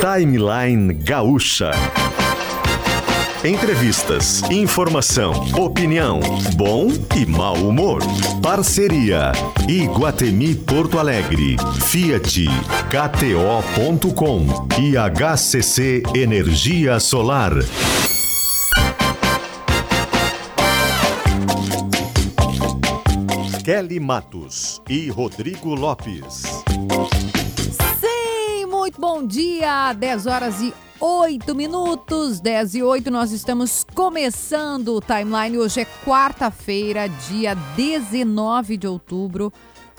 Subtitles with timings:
[0.00, 1.72] Timeline Gaúcha.
[3.44, 6.20] Entrevistas, informação, opinião,
[6.56, 8.00] bom e mau humor.
[8.42, 9.32] Parceria
[9.68, 12.46] Iguatemi Porto Alegre, Fiat,
[12.88, 14.46] KTO.com
[14.80, 17.52] e HCC Energia Solar.
[23.62, 26.64] Kelly Matos e Rodrigo Lopes.
[29.00, 29.94] Bom dia!
[29.94, 35.56] 10 horas e 8 minutos, 10 e 8, nós estamos começando o timeline.
[35.56, 39.50] Hoje é quarta-feira, dia 19 de outubro.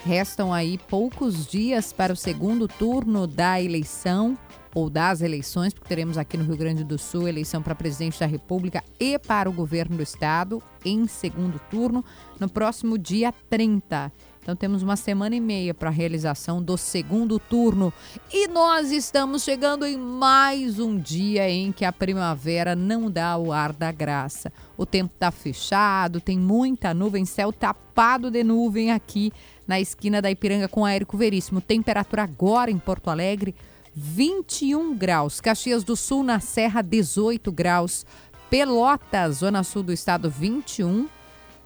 [0.05, 4.37] Restam aí poucos dias para o segundo turno da eleição
[4.71, 8.27] ou das eleições, porque teremos aqui no Rio Grande do Sul eleição para presidente da
[8.27, 12.05] República e para o governo do estado em segundo turno
[12.39, 14.11] no próximo dia 30.
[14.41, 17.93] Então temos uma semana e meia para a realização do segundo turno
[18.33, 23.53] e nós estamos chegando em mais um dia em que a primavera não dá o
[23.53, 24.51] ar da graça.
[24.75, 29.31] O tempo está fechado, tem muita nuvem, céu tapado de nuvem aqui
[29.67, 31.61] na esquina da Ipiranga com Érico Veríssimo.
[31.61, 33.53] Temperatura agora em Porto Alegre
[33.93, 35.39] 21 graus.
[35.39, 38.07] Caxias do Sul na Serra 18 graus.
[38.49, 41.07] Pelotas, zona sul do estado 21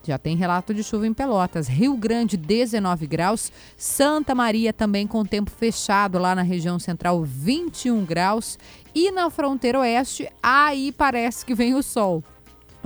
[0.08, 1.67] já tem relato de chuva em Pelotas.
[1.67, 3.52] Rio Grande, 19 graus.
[3.78, 8.58] Santa Maria também com tempo fechado lá na região central, 21 graus.
[8.94, 12.23] E na fronteira oeste, aí parece que vem o sol.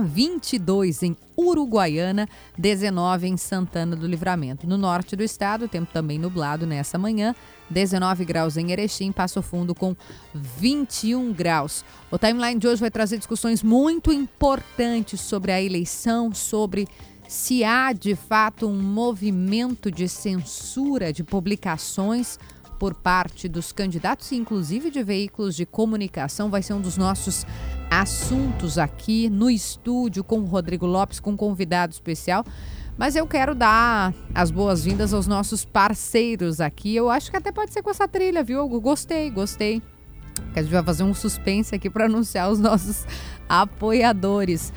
[0.00, 4.66] 22 em Uruguaiana, 19 em Santana do Livramento.
[4.66, 7.34] No norte do estado, tempo também nublado nessa manhã,
[7.68, 9.94] 19 graus em Erechim, Passo Fundo com
[10.34, 11.84] 21 graus.
[12.10, 16.88] O timeline de hoje vai trazer discussões muito importantes sobre a eleição, sobre
[17.30, 22.36] se há de fato um movimento de censura de publicações
[22.76, 27.46] por parte dos candidatos, inclusive de veículos de comunicação, vai ser um dos nossos
[27.88, 32.44] assuntos aqui no estúdio com o Rodrigo Lopes, com um convidado especial.
[32.98, 36.96] Mas eu quero dar as boas-vindas aos nossos parceiros aqui.
[36.96, 38.68] Eu acho que até pode ser com essa trilha, viu?
[38.80, 39.80] Gostei, gostei.
[40.56, 43.06] A gente vai fazer um suspense aqui para anunciar os nossos
[43.48, 44.72] apoiadores.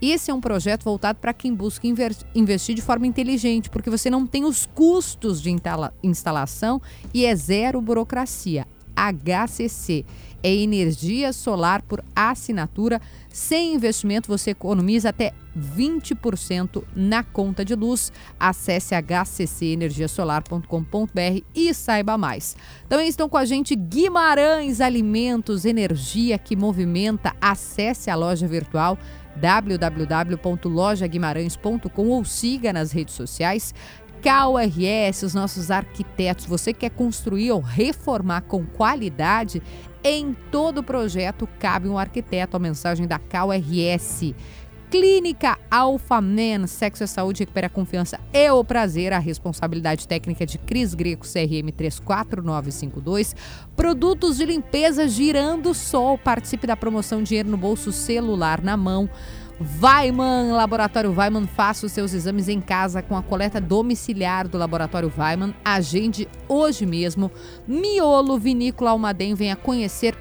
[0.00, 1.86] esse é um projeto voltado para quem busca
[2.34, 5.54] investir de forma inteligente, porque você não tem os custos de
[6.02, 6.80] instalação
[7.12, 8.66] e é zero burocracia.
[8.96, 10.04] HCC
[10.42, 13.00] é energia solar por assinatura.
[13.32, 18.12] Sem investimento, você economiza até 20% na conta de luz.
[18.38, 22.54] Acesse hccenergiasolar.com.br e saiba mais.
[22.88, 27.34] Também estão com a gente Guimarães Alimentos, energia que movimenta.
[27.40, 28.98] Acesse a loja virtual
[29.36, 33.74] www.lojaguimarães.com ou siga nas redes sociais.
[34.22, 39.62] KRS, os nossos arquitetos, você quer construir ou reformar com qualidade?
[40.02, 44.34] Em todo projeto cabe um arquiteto, a mensagem da KRS.
[44.90, 49.12] Clínica Alfamen, sexo é saúde, recupera a confiança e o prazer.
[49.12, 53.34] A responsabilidade técnica de Cris Greco, CRM 34952.
[53.74, 56.16] Produtos de limpeza Girando Sol.
[56.16, 59.10] Participe da promoção Dinheiro no Bolso Celular na Mão.
[59.82, 65.12] Weiman, Laboratório Weiman, faça os seus exames em casa com a coleta domiciliar do Laboratório
[65.18, 65.52] Weiman.
[65.64, 67.32] Agende hoje mesmo.
[67.66, 70.16] Miolo Vinícola Almaden, venha conhecer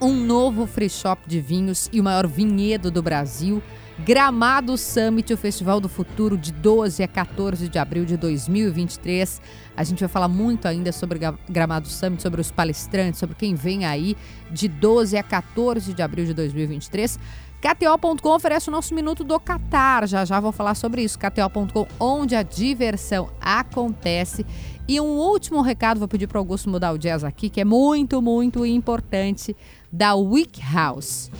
[0.00, 3.60] um novo free shop de vinhos e o maior vinhedo do Brasil.
[3.98, 9.40] Gramado Summit, o Festival do Futuro, de 12 a 14 de abril de 2023.
[9.76, 13.86] A gente vai falar muito ainda sobre Gramado Summit, sobre os palestrantes, sobre quem vem
[13.86, 14.16] aí
[14.50, 17.20] de 12 a 14 de abril de 2023.
[17.60, 20.06] KTO.com oferece o nosso minuto do Qatar.
[20.08, 21.18] Já já vou falar sobre isso.
[21.18, 24.44] KTO.com, onde a diversão acontece.
[24.88, 27.64] E um último recado, vou pedir para o Augusto mudar o jazz aqui, que é
[27.64, 29.56] muito, muito importante,
[29.90, 31.30] da Week House.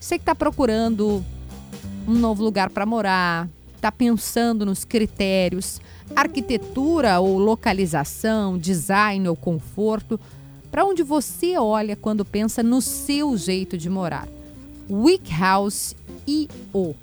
[0.00, 1.22] Você que está procurando
[2.06, 5.80] um novo lugar para morar, está pensando nos critérios,
[6.14, 10.18] arquitetura ou localização, design ou conforto,
[10.70, 14.28] para onde você olha quando pensa no seu jeito de morar.
[14.88, 16.94] Week House IO.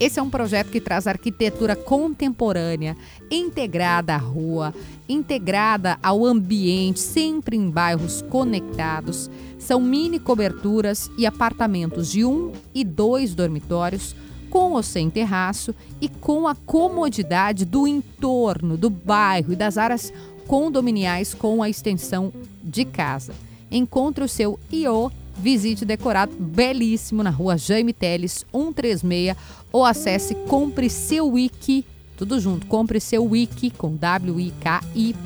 [0.00, 2.96] Esse é um projeto que traz arquitetura contemporânea,
[3.28, 4.72] integrada à rua,
[5.08, 9.28] integrada ao ambiente, sempre em bairros conectados.
[9.58, 14.14] São mini coberturas e apartamentos de um e dois dormitórios,
[14.48, 20.12] com ou sem terraço e com a comodidade do entorno, do bairro e das áreas
[20.46, 23.34] condominiais com a extensão de casa.
[23.68, 29.36] Encontre o seu IO visite decorado belíssimo na rua Jaime Teles 136
[29.72, 31.84] ou acesse compre seu wiki,
[32.16, 33.96] tudo junto, compre seu wiki com
[34.34, 35.24] wiki.com.br.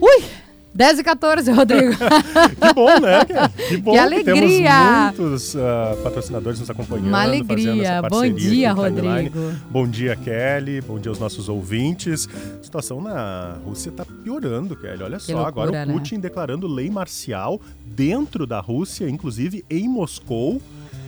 [0.00, 0.41] Ui!
[0.74, 1.92] 10 e 14, Rodrigo.
[1.96, 3.24] que bom, né?
[3.68, 4.34] Que bom que alegria.
[4.34, 5.58] temos muitos uh,
[6.02, 7.08] patrocinadores nos acompanhando.
[7.08, 8.00] Uma alegria.
[8.02, 9.38] Bom dia, Rodrigo.
[9.70, 10.80] Bom dia, Kelly.
[10.80, 12.28] Bom dia aos nossos ouvintes.
[12.58, 15.02] A situação na Rússia está piorando, Kelly.
[15.02, 15.92] Olha que só, loucura, agora o né?
[15.92, 20.60] Putin declarando lei marcial dentro da Rússia, inclusive em Moscou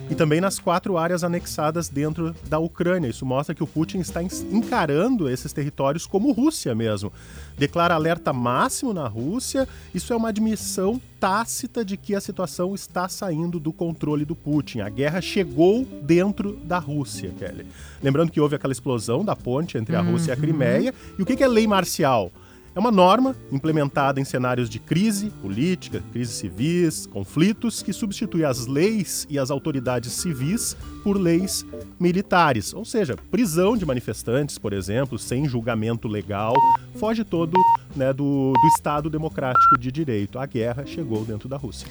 [0.09, 3.07] e também nas quatro áreas anexadas dentro da Ucrânia.
[3.07, 7.11] Isso mostra que o Putin está encarando esses territórios como Rússia mesmo.
[7.57, 9.67] Declara alerta máximo na Rússia.
[9.93, 14.81] Isso é uma admissão tácita de que a situação está saindo do controle do Putin.
[14.81, 17.65] A guerra chegou dentro da Rússia, Kelly.
[18.03, 20.93] Lembrando que houve aquela explosão da ponte entre a Rússia e a Crimeia.
[21.17, 22.31] E o que é lei marcial?
[22.75, 28.67] É uma norma implementada em cenários de crise política, crises civis, conflitos, que substitui as
[28.67, 31.65] leis e as autoridades civis por leis
[31.97, 32.73] militares.
[32.73, 36.53] Ou seja, prisão de manifestantes, por exemplo, sem julgamento legal,
[36.95, 37.57] foge todo
[37.95, 40.37] né, do, do Estado democrático de direito.
[40.37, 41.87] A guerra chegou dentro da Rússia.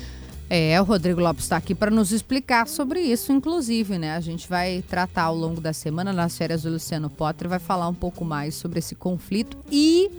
[0.50, 4.14] É, o Rodrigo Lopes está aqui para nos explicar sobre isso, inclusive, né?
[4.14, 7.88] A gente vai tratar ao longo da semana, nas férias do Luciano Potter, vai falar
[7.88, 10.10] um pouco mais sobre esse conflito e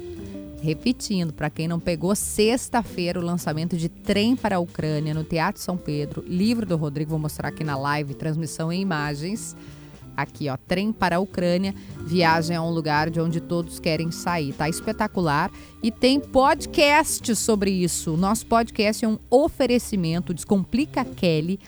[0.65, 5.61] Repetindo, para quem não pegou, sexta-feira o lançamento de Trem para a Ucrânia no Teatro
[5.61, 9.55] São Pedro, livro do Rodrigo, vou mostrar aqui na live, transmissão em imagens.
[10.17, 14.53] Aqui, ó, Trem para a Ucrânia, viagem a um lugar de onde todos querem sair.
[14.53, 15.51] Tá espetacular
[15.83, 18.17] e tem podcast sobre isso.
[18.17, 21.59] Nosso podcast é um oferecimento Descomplica Kelly,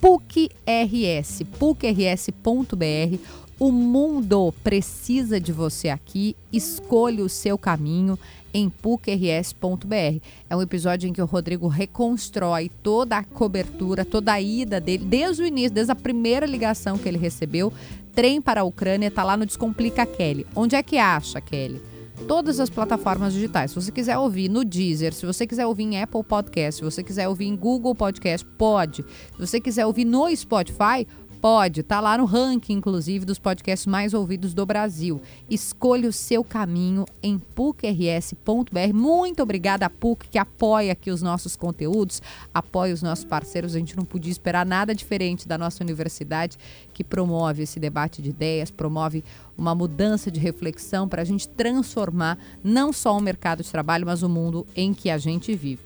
[0.00, 3.18] PUC RS, pucrs.br.
[3.62, 6.34] O mundo precisa de você aqui.
[6.52, 8.18] Escolha o seu caminho
[8.52, 10.20] em pucrs.br.
[10.50, 15.04] É um episódio em que o Rodrigo reconstrói toda a cobertura, toda a ida dele,
[15.04, 17.72] desde o início, desde a primeira ligação que ele recebeu.
[18.12, 20.44] Trem para a Ucrânia está lá no Descomplica Kelly.
[20.56, 21.80] Onde é que acha, Kelly?
[22.26, 23.70] Todas as plataformas digitais.
[23.70, 27.02] Se você quiser ouvir no Deezer, se você quiser ouvir em Apple Podcast, se você
[27.02, 29.02] quiser ouvir em Google Podcast, pode.
[29.02, 31.06] Se você quiser ouvir no Spotify,
[31.42, 35.20] Pode, tá lá no ranking, inclusive, dos podcasts mais ouvidos do Brasil.
[35.50, 38.94] Escolha o seu caminho em pucrs.br.
[38.94, 42.22] Muito obrigada a PUC, que apoia aqui os nossos conteúdos,
[42.54, 43.74] apoia os nossos parceiros.
[43.74, 46.56] A gente não podia esperar nada diferente da nossa universidade,
[46.94, 49.24] que promove esse debate de ideias, promove
[49.58, 54.22] uma mudança de reflexão para a gente transformar não só o mercado de trabalho, mas
[54.22, 55.82] o mundo em que a gente vive.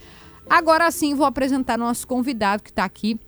[0.50, 3.18] Agora sim, vou apresentar nosso convidado que está aqui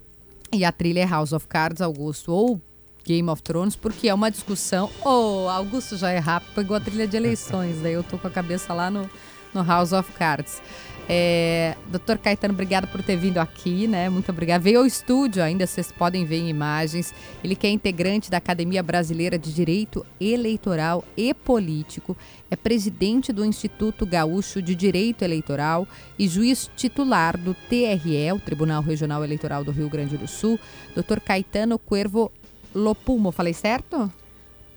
[0.53, 2.61] e a trilha é House of Cards, Augusto, ou
[3.05, 4.91] Game of Thrones, porque é uma discussão.
[5.05, 8.31] Oh, Augusto já é rápido, pegou a trilha de eleições, daí eu tô com a
[8.31, 9.09] cabeça lá no,
[9.55, 10.61] no House of Cards.
[11.09, 14.11] É, Doutor Caetano, obrigado por ter vindo aqui, né?
[14.11, 14.63] Muito obrigada.
[14.63, 17.15] Veio ao estúdio ainda, vocês podem ver em imagens.
[17.43, 22.15] Ele que é integrante da Academia Brasileira de Direito Eleitoral e Político,
[22.51, 25.89] é presidente do Instituto Gaúcho de Direito Eleitoral
[26.19, 30.61] e juiz titular do TRE, o Tribunal Regional Eleitoral do Rio Grande do Sul.
[30.95, 32.31] Doutor Caetano Cuervo
[32.75, 34.13] Lopumo, falei certo?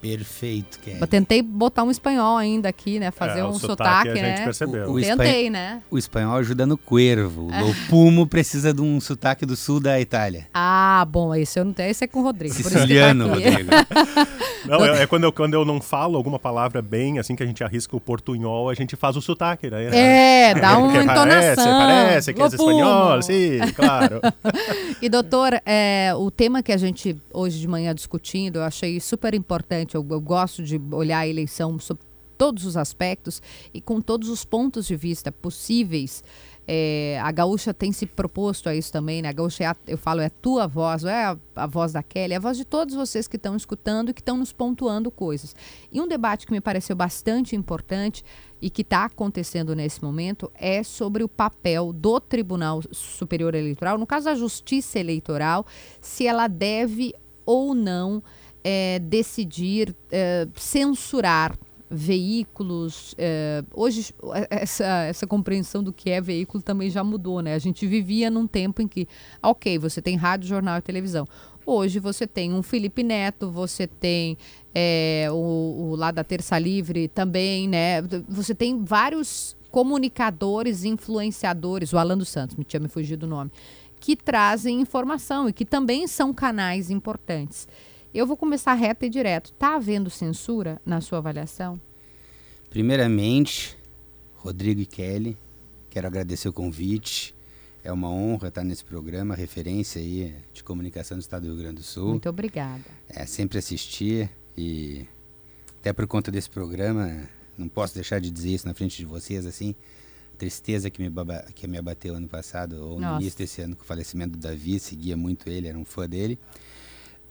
[0.01, 0.98] Perfeito, Kelly.
[1.00, 3.12] Eu tentei botar um espanhol ainda aqui, né?
[3.12, 4.43] Fazer É, o um sotaque sotaque, a gente né?
[4.43, 4.89] percebeu.
[4.91, 5.81] O espan- Tentei, né?
[5.91, 7.43] O espanhol ajuda no cuervo.
[7.48, 10.48] O lopumo precisa de um sotaque do sul da Itália.
[10.53, 12.53] Ah, bom, esse eu não tenho, esse é com o Rodrigo.
[12.55, 13.43] por isso que tá Siciliano, aqui.
[13.50, 13.70] Rodrigo.
[14.63, 17.46] Não, é, é quando, eu, quando eu não falo alguma palavra bem, assim que a
[17.48, 19.86] gente arrisca o portunhol, a gente faz o sotaque, né?
[19.86, 21.25] É, dá uma Porque entonação.
[21.25, 24.22] Parece, parece que é espanhol, sim, claro.
[25.01, 29.34] E doutor, é, o tema que a gente hoje de manhã discutindo, eu achei super
[29.34, 29.90] importante.
[29.95, 32.00] Eu, eu gosto de olhar a eleição sob
[32.41, 33.39] todos os aspectos
[33.71, 36.24] e com todos os pontos de vista possíveis.
[36.67, 39.29] É, a Gaúcha tem se proposto a isso também, né?
[39.29, 41.93] A Gaúcha, é a, eu falo, é a tua voz, não é a, a, voz
[41.93, 44.51] da Kelly, é a voz de todos vocês que estão escutando e que estão nos
[44.51, 45.55] pontuando coisas.
[45.91, 48.25] E um debate que me pareceu bastante importante
[48.60, 54.07] e que está acontecendo nesse momento é sobre o papel do Tribunal Superior Eleitoral, no
[54.07, 55.63] caso da Justiça Eleitoral,
[56.00, 57.13] se ela deve
[57.45, 58.24] ou não
[58.63, 61.58] é, decidir é, censurar
[61.94, 63.13] veículos.
[63.18, 64.13] É, hoje,
[64.50, 67.53] essa, essa compreensão do que é veículo também já mudou, né?
[67.53, 69.08] A gente vivia num tempo em que,
[69.44, 71.27] ok, você tem rádio, jornal e televisão.
[71.65, 74.38] Hoje você tem um Felipe Neto, você tem
[74.74, 75.36] é, o,
[75.91, 78.01] o lá da Terça Livre também, né?
[78.30, 83.51] Você tem vários comunicadores, influenciadores, o Alan dos Santos, me tinha me fugido o nome,
[84.00, 87.68] que trazem informação e que também são canais importantes.
[88.13, 89.51] Eu vou começar reto e direto.
[89.51, 91.80] Está havendo censura na sua avaliação?
[92.70, 93.77] Primeiramente,
[94.36, 95.38] Rodrigo e Kelly,
[95.89, 97.34] quero agradecer o convite.
[97.84, 101.75] É uma honra estar nesse programa, referência aí de comunicação do Estado do Rio Grande
[101.77, 102.10] do Sul.
[102.10, 102.84] Muito obrigada.
[103.10, 105.08] É sempre assistir e
[105.80, 107.27] até por conta desse programa,
[107.58, 109.74] não posso deixar de dizer isso na frente de vocês assim,
[110.38, 113.15] tristeza que me, baba, que me abateu ano passado ou Nossa.
[113.15, 116.08] no início desse ano com o falecimento do Davi, seguia muito ele, era um fã
[116.08, 116.38] dele.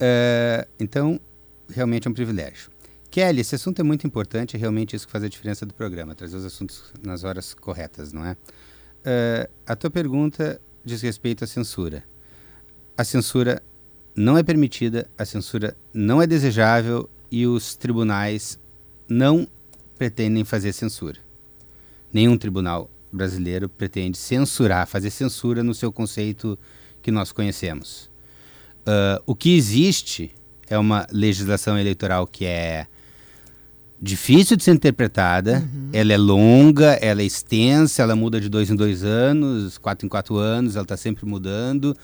[0.01, 1.21] Uh, então,
[1.69, 2.71] realmente é um privilégio.
[3.11, 6.15] Kelly, esse assunto é muito importante, é realmente isso que faz a diferença do programa,
[6.15, 8.33] trazer os assuntos nas horas corretas, não é?
[8.33, 12.05] Uh, a tua pergunta diz respeito à censura.
[12.97, 13.63] A censura
[14.15, 18.59] não é permitida, a censura não é desejável e os tribunais
[19.09, 19.47] não
[19.97, 21.19] pretendem fazer censura.
[22.13, 26.59] Nenhum tribunal brasileiro pretende censurar, fazer censura no seu conceito
[27.03, 28.10] que nós conhecemos.
[28.81, 30.33] Uh, o que existe
[30.69, 32.87] é uma legislação eleitoral que é
[34.01, 35.91] difícil de ser interpretada, uhum.
[35.93, 40.09] ela é longa, ela é extensa, ela muda de dois em dois anos, quatro em
[40.09, 41.95] quatro anos, ela está sempre mudando.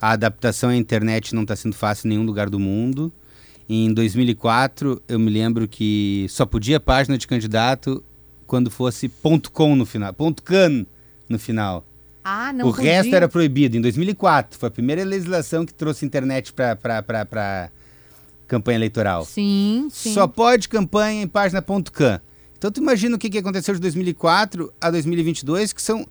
[0.00, 3.10] A adaptação à internet não está sendo fácil em nenhum lugar do mundo.
[3.68, 8.04] Em 2004, eu me lembro que só podia página de candidato
[8.46, 9.10] quando fosse
[9.52, 10.86] .com no final, .can
[11.28, 11.84] no final.
[12.30, 12.92] Ah, não o podia.
[12.92, 13.76] resto era proibido.
[13.76, 17.70] Em 2004, foi a primeira legislação que trouxe internet para
[18.46, 19.24] campanha eleitoral.
[19.24, 20.12] Sim, sim.
[20.12, 22.20] Só pode campanha em página.com.
[22.56, 26.06] Então tu imagina o que, que aconteceu de 2004 a 2022, que são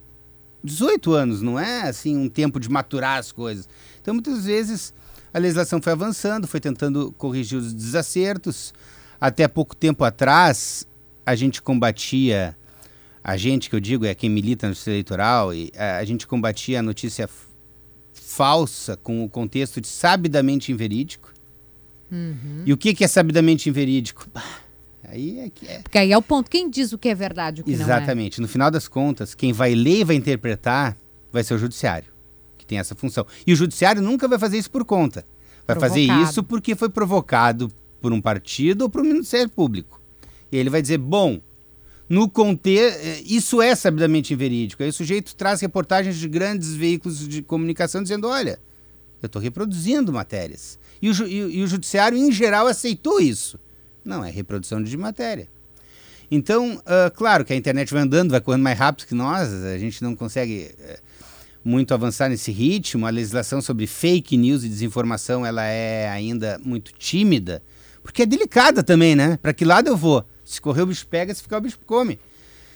[0.64, 3.70] 18 anos, não é assim um tempo de maturar as coisas.
[4.02, 4.94] Então muitas vezes
[5.34, 8.74] a legislação foi avançando, foi tentando corrigir os desacertos.
[9.20, 10.88] Até pouco tempo atrás,
[11.26, 12.56] a gente combatia
[13.28, 16.26] a gente que eu digo é quem milita no sistema eleitoral, e a, a gente
[16.26, 17.30] combatia a notícia
[18.14, 21.34] falsa com o contexto de sabidamente inverídico.
[22.10, 22.64] Uhum.
[22.66, 24.26] E o que, que é sabidamente inverídico?
[25.04, 25.80] aí é que é.
[25.80, 26.50] Porque aí é o ponto.
[26.50, 28.40] Quem diz o que é verdade o que Exatamente.
[28.40, 28.48] não é?
[28.48, 30.96] No final das contas, quem vai ler e vai interpretar
[31.30, 32.08] vai ser o judiciário,
[32.58, 33.28] que tem essa função.
[33.46, 35.26] E o judiciário nunca vai fazer isso por conta.
[35.68, 36.08] Vai provocado.
[36.08, 37.70] fazer isso porque foi provocado
[38.02, 40.02] por um partido ou por um Ministério Público.
[40.50, 41.42] E ele vai dizer: bom,
[42.10, 43.00] no contexto.
[43.00, 44.84] Eh, isso é sabidamente inverídico.
[44.84, 48.60] Aí o sujeito traz reportagens de grandes veículos de comunicação dizendo: olha,
[49.22, 50.80] eu estou reproduzindo matérias.
[51.02, 53.60] E o, e, e o judiciário, em geral, aceitou isso.
[54.04, 55.48] Não, é reprodução de matéria.
[56.30, 59.78] Então, uh, claro que a internet vai andando, vai correndo mais rápido que nós, a
[59.78, 60.98] gente não consegue uh,
[61.64, 63.06] muito avançar nesse ritmo.
[63.06, 67.62] A legislação sobre fake news e desinformação ela é ainda muito tímida,
[68.04, 69.38] porque é delicada também, né?
[69.42, 70.26] Para que lado eu vou?
[70.48, 72.18] Se correr o bicho pega, se ficar o bicho come.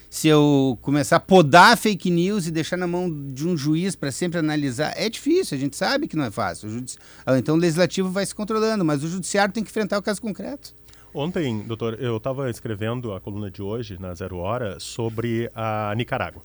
[0.10, 4.12] Se eu começar a podar fake news e deixar na mão de um juiz para
[4.12, 6.68] sempre analisar, é difícil, a gente sabe que não é fácil.
[6.68, 6.98] O judici...
[7.26, 10.22] Ah, então o legislativo vai se controlando, mas o judiciário tem que enfrentar o caso
[10.22, 10.74] concreto.
[11.14, 16.42] Ontem, doutor, eu estava escrevendo a coluna de hoje, na Zero Hora, sobre a Nicarágua.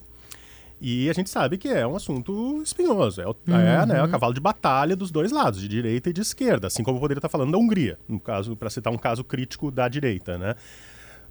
[0.80, 3.20] E a gente sabe que é um assunto espinhoso.
[3.20, 3.56] É, o, uhum.
[3.56, 6.68] é né, o cavalo de batalha dos dois lados, de direita e de esquerda.
[6.68, 9.72] Assim como eu poderia estar falando da Hungria, no caso, para citar um caso crítico
[9.72, 10.54] da direita, né?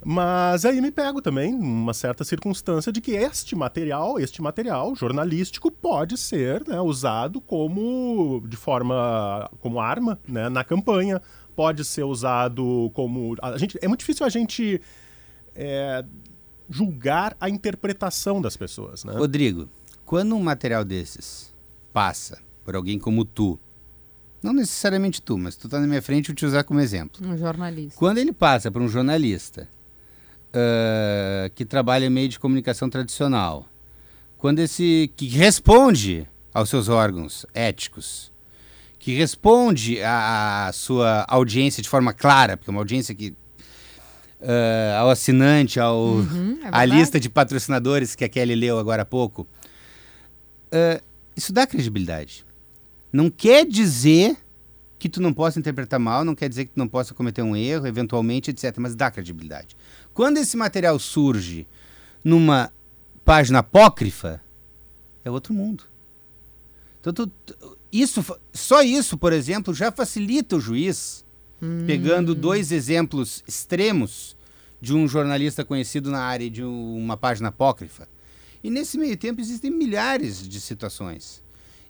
[0.03, 5.71] Mas aí me pego também uma certa circunstância de que este material, este material jornalístico
[5.71, 11.21] pode ser né, usado como de forma como arma né, na campanha,
[11.55, 14.81] pode ser usado como a gente é muito difícil a gente
[15.55, 16.03] é,
[16.69, 19.13] julgar a interpretação das pessoas, né?
[19.13, 19.69] Rodrigo,
[20.05, 21.53] quando um material desses
[21.93, 23.59] passa por alguém como tu,
[24.43, 27.25] não necessariamente tu, mas tu tá na minha frente, eu te usar como exemplo.
[27.27, 27.97] Um jornalista.
[27.97, 29.67] Quando ele passa por um jornalista
[30.55, 33.67] uh, que trabalha em meio de comunicação tradicional,
[34.37, 38.31] quando esse que responde aos seus órgãos éticos,
[38.97, 45.09] que responde à, sua audiência de forma clara, porque é uma audiência que uh, ao
[45.09, 49.47] assinante, ao, uhum, é à lista de patrocinadores que a Kelly leu agora há pouco,
[50.71, 51.03] uh,
[51.35, 52.45] isso dá credibilidade.
[53.11, 54.37] Não quer dizer
[54.97, 57.55] que tu não possa interpretar mal, não quer dizer que tu não possa cometer um
[57.55, 58.75] erro, eventualmente, etc.
[58.79, 59.75] Mas dá credibilidade.
[60.15, 61.67] Quando esse material surge
[62.23, 62.71] numa
[63.25, 64.41] página apócrifa,
[65.25, 65.83] é outro mundo.
[67.01, 67.31] Então, tu,
[67.91, 71.25] isso, só isso, por exemplo, já facilita o juiz,
[71.61, 71.83] hum.
[71.85, 74.37] pegando dois exemplos extremos
[74.81, 78.07] de um jornalista conhecido na área de uma página apócrifa.
[78.63, 81.43] E nesse meio tempo existem milhares de situações.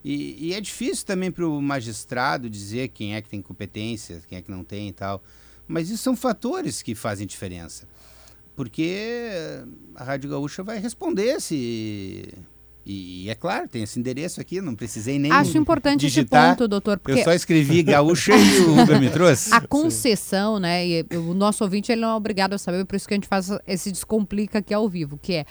[0.04, 4.40] E, e é difícil também para o magistrado dizer quem é que tem competência, quem
[4.40, 5.24] é que não tem e tal.
[5.68, 7.88] Mas isso são fatores que fazem diferença.
[8.56, 9.28] Porque
[9.96, 12.34] a Rádio Gaúcha vai responder se
[12.86, 16.50] e, é claro, tem esse endereço aqui, não precisei nem Acho importante digitar.
[16.50, 17.00] esse ponto, doutor.
[17.00, 19.52] Porque eu só escrevi gaúcha e o Uber me trouxe.
[19.52, 20.88] A concessão, né?
[20.88, 23.28] E o nosso ouvinte ele não é obrigado a saber, por isso que a gente
[23.28, 25.46] faz esse descomplica aqui ao vivo, que é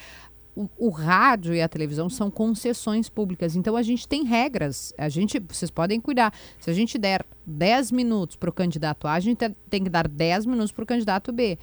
[0.55, 3.57] o, o, rádio e a televisão são concessões públicas.
[3.57, 4.93] Então a gente tem regras.
[4.97, 6.33] A gente, vocês podem cuidar.
[6.61, 10.07] Se a gente der 10 minutos para o candidato A, a gente tem que dar
[10.07, 11.59] 10 minutos para o candidato B.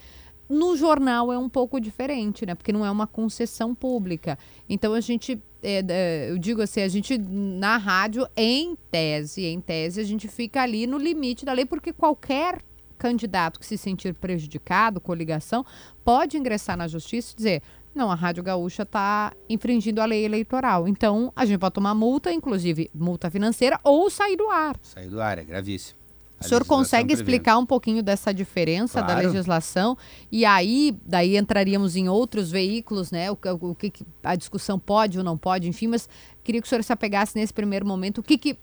[0.52, 2.54] No jornal é um pouco diferente, né?
[2.54, 4.38] Porque não é uma concessão pública.
[4.68, 10.02] Então a gente, é, eu digo assim, a gente na rádio, em tese, em tese,
[10.02, 12.62] a gente fica ali no limite da lei, porque qualquer
[12.98, 15.66] candidato que se sentir prejudicado, coligação,
[16.04, 17.64] pode ingressar na justiça e dizer:
[17.96, 20.86] não, a Rádio Gaúcha está infringindo a lei eleitoral.
[20.86, 24.78] Então, a gente pode tomar multa, inclusive multa financeira, ou sair do ar.
[24.82, 26.01] Sair do ar, é gravíssimo.
[26.42, 29.08] O senhor consegue explicar um pouquinho dessa diferença claro.
[29.22, 29.98] da legislação?
[30.32, 33.32] E aí, daí entraríamos em outros veículos, né?
[33.32, 33.92] O, o, o que,
[34.24, 36.10] a discussão pode ou não pode, enfim, mas
[36.44, 38.20] queria que o senhor se apegasse nesse primeiro momento.
[38.20, 38.58] O que, que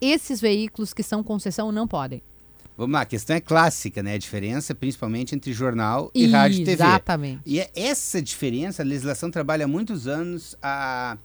[0.00, 2.22] esses veículos que são concessão não podem?
[2.76, 4.14] Vamos lá, a questão é clássica, né?
[4.14, 6.82] A diferença principalmente entre jornal e, e rádio e TV.
[6.82, 7.42] Exatamente.
[7.44, 11.18] E é essa diferença, a legislação trabalha há muitos anos, a,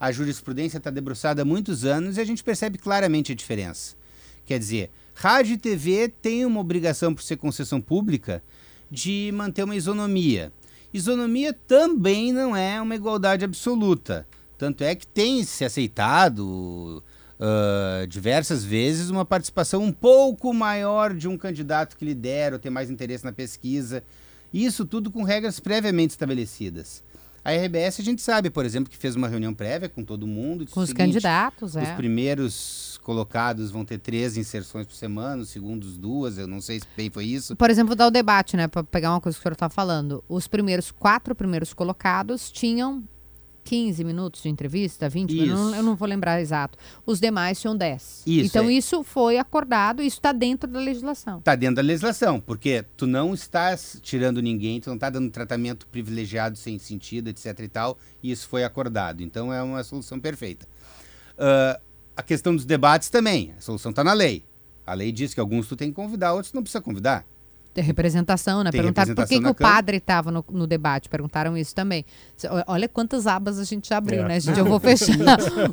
[0.00, 3.94] a jurisprudência está debruçada há muitos anos e a gente percebe claramente a diferença.
[4.46, 8.42] Quer dizer, Rádio e TV têm uma obrigação, por ser concessão pública,
[8.90, 10.52] de manter uma isonomia.
[10.92, 14.26] Isonomia também não é uma igualdade absoluta.
[14.58, 17.02] Tanto é que tem se aceitado
[17.38, 22.70] uh, diversas vezes uma participação um pouco maior de um candidato que lidera ou tem
[22.70, 24.04] mais interesse na pesquisa.
[24.52, 27.02] Isso tudo com regras previamente estabelecidas.
[27.44, 30.66] A RBS a gente sabe, por exemplo, que fez uma reunião prévia com todo mundo.
[30.70, 31.82] Com os seguinte, candidatos, é.
[31.82, 36.80] Os primeiros colocados vão ter três inserções por semana, os segundos duas, eu não sei
[36.80, 37.54] se bem foi isso.
[37.54, 40.24] Por exemplo, dar o debate, né, para pegar uma coisa que o senhor está falando.
[40.26, 43.04] Os primeiros quatro primeiros colocados tinham
[43.64, 45.42] 15 minutos de entrevista, 20 isso.
[45.42, 46.78] minutos, eu não vou lembrar exato.
[47.04, 48.22] Os demais tinham 10.
[48.26, 48.72] Isso, então é.
[48.72, 51.38] isso foi acordado, isso está dentro da legislação.
[51.38, 55.86] Está dentro da legislação, porque tu não estás tirando ninguém, tu não está dando tratamento
[55.86, 59.22] privilegiado sem sentido, etc e tal, e isso foi acordado.
[59.22, 60.66] Então é uma solução perfeita.
[61.38, 61.80] Uh,
[62.16, 64.44] a questão dos debates também, a solução está na lei.
[64.86, 67.26] A lei diz que alguns tu tem que convidar, outros não precisa convidar.
[67.74, 68.70] Tem representação, né?
[68.70, 71.08] Tem Perguntaram por que, que o padre estava no, no, debate.
[71.08, 72.04] Perguntaram isso também.
[72.68, 74.28] Olha quantas abas a gente já abriu, é.
[74.28, 74.38] né?
[74.38, 75.16] Gente, eu vou fechar.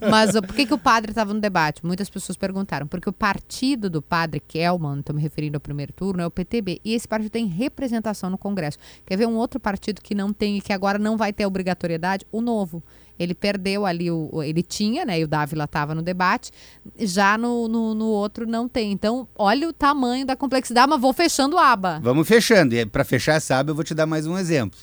[0.10, 1.86] Mas por que, que o padre estava no debate?
[1.86, 2.88] Muitas pessoas perguntaram.
[2.88, 6.82] Porque o partido do padre Kelman, estou me referindo ao primeiro turno, é o PTB.
[6.84, 8.80] E esse partido tem representação no Congresso.
[9.06, 12.26] Quer ver um outro partido que não tem e que agora não vai ter obrigatoriedade?
[12.32, 12.84] O Novo.
[13.22, 15.20] Ele perdeu ali, o, ele tinha, né?
[15.20, 16.52] E o Dávila estava no debate.
[16.98, 18.92] Já no, no, no, outro não tem.
[18.92, 22.00] Então, olha o tamanho da complexidade, mas vou fechando a aba.
[22.02, 22.74] Vamos fechando.
[22.74, 24.80] E para fechar essa aba, eu vou te dar mais um exemplo.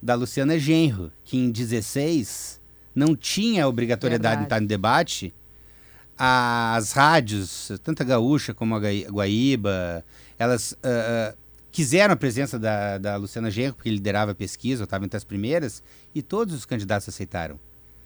[0.00, 2.60] Da Luciana Genro, que em 16
[2.94, 4.42] não tinha obrigatoriedade Verdade.
[4.42, 5.34] de estar no debate.
[6.16, 10.04] As rádios, tanto a Gaúcha como a Guaíba,
[10.38, 11.36] elas uh,
[11.72, 15.82] quiseram a presença da, da Luciana Genro, porque liderava a pesquisa, estava entre as primeiras,
[16.14, 17.58] e todos os candidatos aceitaram.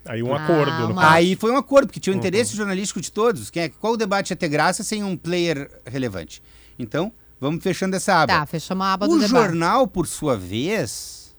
[0.04, 0.92] Aí um ah, acordo.
[0.92, 1.12] Uma...
[1.12, 2.20] Aí foi um acordo, porque tinha o uhum.
[2.20, 3.50] interesse jornalístico de todos.
[3.50, 6.42] Quem é, qual o debate ia ter graça sem um player relevante?
[6.78, 8.32] Então, vamos fechando essa aba.
[8.32, 9.32] Tá, fechamos a aba o do debate.
[9.32, 11.36] O jornal, por sua vez,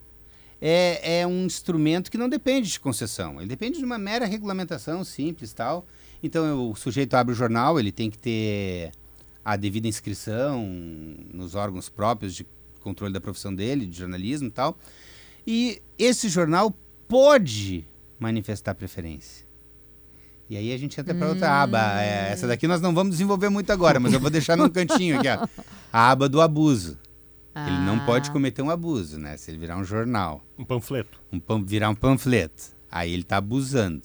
[0.61, 3.37] é, é um instrumento que não depende de concessão.
[3.37, 5.85] Ele depende de uma mera regulamentação simples tal.
[6.21, 8.91] Então, o sujeito abre o jornal, ele tem que ter
[9.43, 10.63] a devida inscrição
[11.33, 12.45] nos órgãos próprios de
[12.81, 14.77] controle da profissão dele, de jornalismo e tal.
[15.51, 16.71] E esse jornal
[17.07, 17.83] pode
[18.19, 19.47] manifestar preferência.
[20.47, 21.29] E aí a gente entra para hum.
[21.29, 22.03] outra aba.
[22.03, 25.17] É, essa daqui nós não vamos desenvolver muito agora, mas eu vou deixar num cantinho
[25.17, 25.47] aqui, ó.
[25.91, 26.99] A aba do abuso.
[27.55, 27.67] Ah.
[27.67, 28.31] Ele não pode ah.
[28.31, 29.37] cometer um abuso, né?
[29.37, 30.45] Se ele virar um jornal.
[30.55, 31.19] Um panfleto.
[31.33, 32.65] Um virar um panfleto.
[32.91, 34.03] Aí ele está abusando.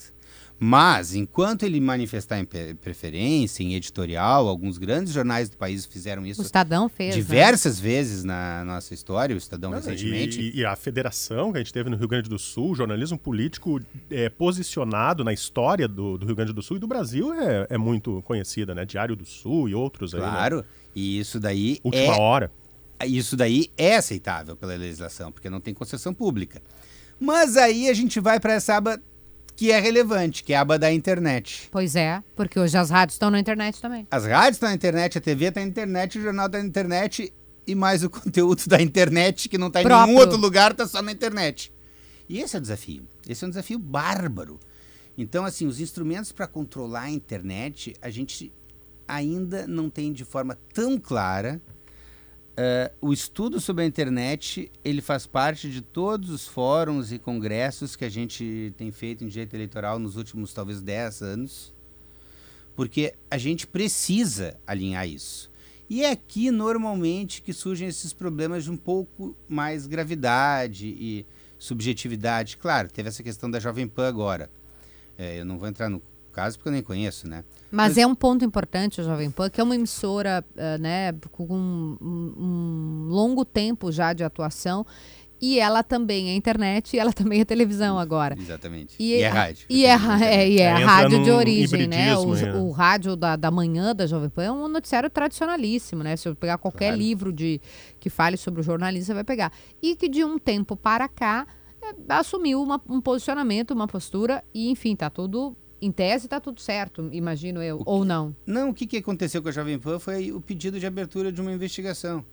[0.59, 2.45] Mas, enquanto ele manifestar em
[2.77, 6.41] preferência, em editorial, alguns grandes jornais do país fizeram isso.
[6.41, 7.11] O Estadão fez.
[7.11, 7.21] Né?
[7.21, 7.83] Diversas né?
[7.83, 10.41] vezes na nossa história, o Estadão Não, recentemente.
[10.41, 13.81] E, e, a federação que a gente teve no Rio Grande do Sul, jornalismo político
[14.09, 17.79] é, posicionado na história do, do, Rio Grande do Sul e do Brasil é, é
[17.79, 18.85] muito conhecida, né?
[18.85, 20.31] Diário do Sul e outros claro, aí.
[20.31, 20.37] Né?
[20.37, 20.65] Claro, né?
[20.95, 21.81] e isso daí.
[21.83, 22.21] Última é...
[22.21, 22.51] hora.
[23.05, 26.63] Isso daí é aceitável pela legislação, porque não tem concessão pública.
[27.19, 29.01] Mas aí a gente vai para essa aba
[29.57, 31.69] que é relevante, que é a aba da internet.
[31.71, 34.07] Pois é, porque hoje as rádios estão na internet também.
[34.11, 37.33] As rádios estão na internet, a TV está na internet, o jornal está na internet
[37.67, 41.01] e mais o conteúdo da internet que não está em nenhum outro lugar, está só
[41.01, 41.73] na internet.
[42.29, 43.07] E esse é o desafio.
[43.29, 44.59] Esse é um desafio bárbaro.
[45.17, 48.53] Então, assim, os instrumentos para controlar a internet, a gente
[49.07, 51.61] ainda não tem de forma tão clara
[52.55, 57.97] Uh, o estudo sobre a internet ele faz parte de todos os fóruns e congressos
[57.97, 61.75] que a gente tem feito em direito eleitoral nos últimos talvez 10 anos,
[62.77, 65.51] porque a gente precisa alinhar isso.
[65.91, 71.27] E é aqui normalmente que surgem esses problemas de um pouco mais gravidade e
[71.59, 72.57] subjetividade.
[72.57, 74.49] Claro, teve essa questão da Jovem Pan agora.
[75.19, 76.01] É, eu não vou entrar no
[76.35, 77.45] caso porque eu nem conheço, né?
[77.71, 81.13] Mas, Mas, é um ponto importante a Jovem Pan, que é uma emissora, uh, né,
[81.31, 84.85] com um, um, longo tempo já de atuação.
[85.41, 88.37] E ela também é internet e ela também é televisão agora.
[88.39, 88.97] Exatamente.
[88.99, 89.67] E, e é rádio.
[89.69, 89.91] E é,
[90.23, 92.17] é, e é, é rádio de origem, né?
[92.17, 92.55] O, é.
[92.55, 96.17] o, rádio da, da manhã da Jovem Pan é um noticiário tradicionalíssimo, né?
[96.17, 97.01] Se eu pegar qualquer claro.
[97.01, 97.61] livro de
[98.01, 99.53] que fale sobre o jornalismo, você vai pegar.
[99.83, 101.47] E que de um tempo para cá
[101.83, 106.61] é, assumiu uma, um posicionamento, uma postura, e enfim, tá tudo em tese está tudo
[106.61, 108.35] certo, imagino eu, que, ou não?
[108.47, 111.41] Não, o que, que aconteceu com a Jovem Pan foi o pedido de abertura de
[111.41, 112.25] uma investigação.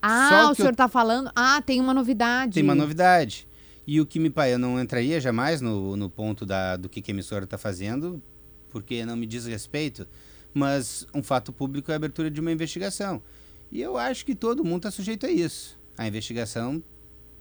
[0.00, 0.88] Ah, o senhor está eu...
[0.88, 1.30] falando.
[1.34, 2.54] Ah, tem uma novidade.
[2.54, 3.48] Tem uma novidade.
[3.86, 7.00] E o que me pai, eu não entraria jamais no, no ponto da, do que,
[7.00, 8.22] que a emissora está fazendo,
[8.70, 10.06] porque não me diz respeito,
[10.52, 13.22] mas um fato público é a abertura de uma investigação.
[13.70, 15.78] E eu acho que todo mundo está sujeito a isso.
[15.96, 16.82] A investigação,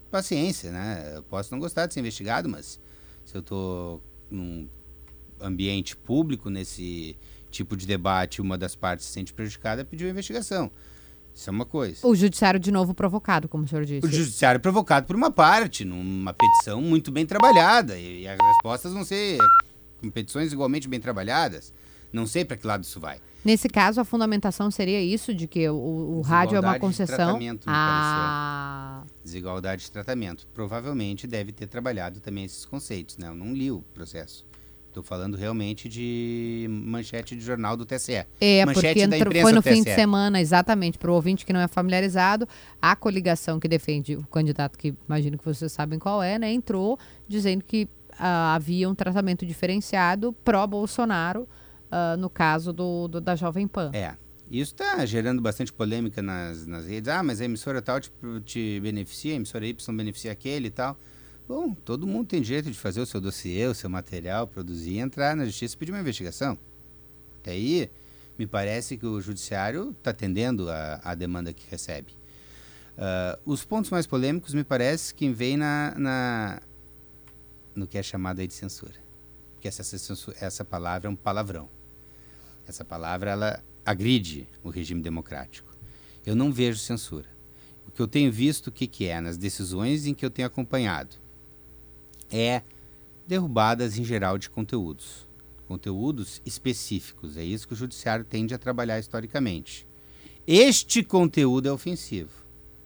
[0.10, 1.14] paciência, né?
[1.16, 2.80] Eu posso não gostar de ser investigado, mas
[3.26, 4.68] se eu estou num
[5.42, 7.16] ambiente público, nesse
[7.50, 10.72] tipo de debate, uma das partes se sente prejudicada, pediu investigação.
[11.34, 12.06] Isso é uma coisa.
[12.08, 14.06] O judiciário de novo provocado, como o senhor disse.
[14.06, 17.96] O judiciário provocado por uma parte, numa petição muito bem trabalhada.
[17.96, 19.38] E, e as respostas vão ser
[20.02, 21.72] com petições igualmente bem trabalhadas.
[22.12, 23.20] Não sei para que lado isso vai.
[23.46, 27.38] Nesse caso, a fundamentação seria isso, de que o, o rádio é uma concessão?
[27.38, 29.04] De ah.
[29.24, 30.48] Desigualdade de tratamento.
[30.56, 33.16] Provavelmente deve ter trabalhado também esses conceitos.
[33.18, 33.28] Né?
[33.28, 34.44] Eu não li o processo.
[34.98, 38.26] Estou falando realmente de manchete de jornal do TSE.
[38.42, 41.60] É, manchete porque entrou, foi no fim de semana, exatamente, para o ouvinte que não
[41.60, 42.50] é familiarizado,
[42.82, 46.98] a coligação que defende o candidato, que imagino que vocês sabem qual é, né, entrou
[47.28, 47.84] dizendo que
[48.14, 53.92] uh, havia um tratamento diferenciado pró-Bolsonaro, uh, no caso do, do, da Jovem Pan.
[53.94, 54.16] É.
[54.50, 57.10] Isso está gerando bastante polêmica nas, nas redes.
[57.10, 58.12] Ah, mas a emissora tal te,
[58.46, 60.98] te beneficia, a emissora Y beneficia aquele e tal.
[61.48, 65.34] Bom, todo mundo tem direito de fazer o seu dossiê, o seu material, produzir, entrar
[65.34, 66.58] na justiça e pedir uma investigação.
[67.40, 67.90] Até aí,
[68.38, 72.12] me parece que o judiciário está atendendo a, a, demanda que recebe.
[72.98, 76.62] Uh, os pontos mais polêmicos me parece que vem na, na
[77.74, 78.96] no que é chamado aí de censura.
[79.54, 79.84] Porque essa,
[80.42, 81.70] essa palavra é um palavrão.
[82.68, 85.74] Essa palavra ela agride o regime democrático.
[86.26, 87.30] Eu não vejo censura.
[87.88, 89.22] O que eu tenho visto, o que, que é?
[89.22, 91.16] Nas decisões em que eu tenho acompanhado
[92.32, 92.62] é
[93.28, 95.28] derrubadas em geral de conteúdos.
[95.68, 97.36] Conteúdos específicos.
[97.36, 99.86] É isso que o judiciário tende a trabalhar historicamente.
[100.46, 102.32] Este conteúdo é ofensivo.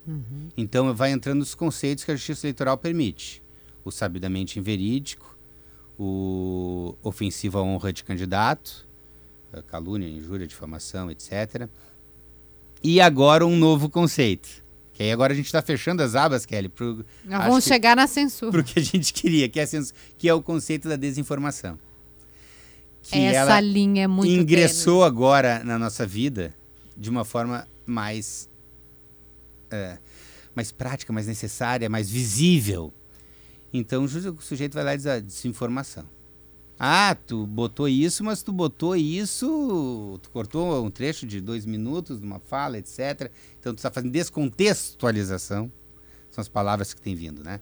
[0.08, 0.50] Uhum.
[0.58, 3.44] Então vai entrando nos conceitos que a justiça eleitoral permite.
[3.86, 5.38] O sabidamente inverídico,
[5.98, 8.88] o ofensivo à honra de candidato,
[9.68, 11.68] calúnia, injúria, difamação, etc.
[12.84, 14.61] E agora um novo conceito,
[15.02, 16.70] que aí agora a gente está fechando as abas, Kelly.
[16.70, 18.52] Pro, Nós vamos chegar na censura.
[18.52, 21.80] Para o que a gente queria, que é, censura, que é o conceito da desinformação.
[23.02, 25.08] Que Essa linha é muito ingressou tênue.
[25.08, 26.54] agora na nossa vida
[26.96, 28.48] de uma forma mais,
[29.72, 29.98] é,
[30.54, 32.94] mais prática, mais necessária, mais visível.
[33.74, 36.06] Então o sujeito vai lá e diz a desinformação.
[36.84, 42.20] Ah, tu botou isso, mas tu botou isso, tu cortou um trecho de dois minutos
[42.20, 43.32] uma fala, etc.
[43.60, 45.72] Então tu está fazendo descontextualização.
[46.32, 47.62] São as palavras que têm vindo, né?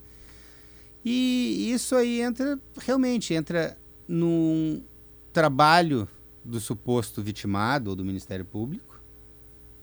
[1.04, 3.78] E isso aí entra, realmente, entra
[4.08, 4.82] num
[5.34, 6.08] trabalho
[6.42, 9.02] do suposto vitimado ou do Ministério Público,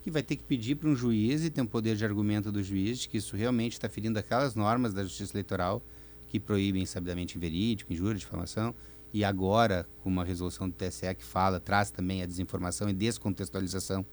[0.00, 2.62] que vai ter que pedir para um juiz e tem um poder de argumento do
[2.62, 5.82] juiz de que isso realmente está ferindo aquelas normas da justiça eleitoral
[6.26, 8.74] que proíbem sabidamente inverídico, injúria, difamação,
[9.16, 14.04] e agora com uma resolução do TSE que fala, traz também a desinformação e descontextualização.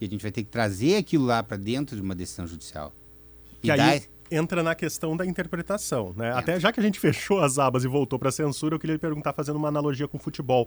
[0.00, 2.90] E a gente vai ter que trazer aquilo lá para dentro de uma decisão judicial.
[3.62, 6.28] E, e aí entra na questão da interpretação, né?
[6.28, 6.32] É.
[6.32, 8.94] Até já que a gente fechou as abas e voltou para a censura, eu queria
[8.94, 10.66] lhe perguntar fazendo uma analogia com o futebol.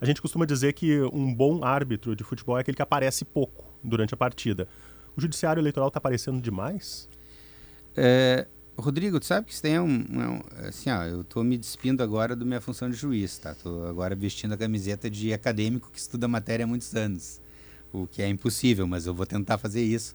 [0.00, 3.66] A gente costuma dizer que um bom árbitro de futebol é aquele que aparece pouco
[3.84, 4.66] durante a partida.
[5.14, 7.06] O judiciário eleitoral está aparecendo demais?
[7.94, 8.46] É,
[8.80, 12.34] Rodrigo, tu sabe que isso tem um, um, assim, ó, eu estou me despindo agora
[12.34, 13.54] da minha função de juiz, tá?
[13.54, 17.40] Tô agora vestindo a camiseta de acadêmico que estuda matéria há muitos anos,
[17.92, 20.14] o que é impossível, mas eu vou tentar fazer isso.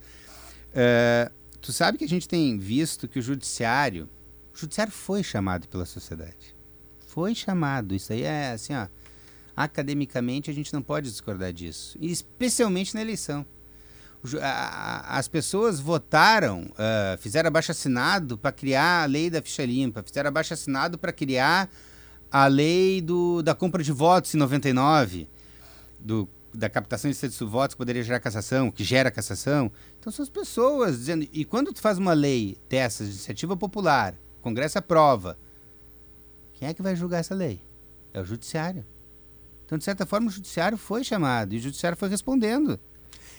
[0.73, 4.10] É, tu sabe que a gente tem visto que o judiciário,
[4.54, 6.56] o judiciário foi chamado pela sociedade,
[7.08, 7.95] foi chamado.
[7.95, 8.88] Isso aí é assim, ó,
[9.56, 13.45] academicamente a gente não pode discordar disso, especialmente na eleição
[14.33, 20.27] as pessoas votaram, uh, fizeram abaixo assinado para criar a lei da ficha limpa, fizeram
[20.29, 21.69] abaixo assinado para criar
[22.31, 25.27] a lei do, da compra de votos em 99,
[25.99, 29.71] do, da captação de de votos que poderia gerar cassação, que gera cassação.
[29.99, 31.27] Então são as pessoas dizendo.
[31.31, 35.38] E quando tu faz uma lei dessas, de iniciativa popular, Congresso aprova,
[36.53, 37.61] quem é que vai julgar essa lei?
[38.13, 38.85] É o Judiciário.
[39.65, 42.79] Então, de certa forma, o Judiciário foi chamado e o Judiciário foi respondendo.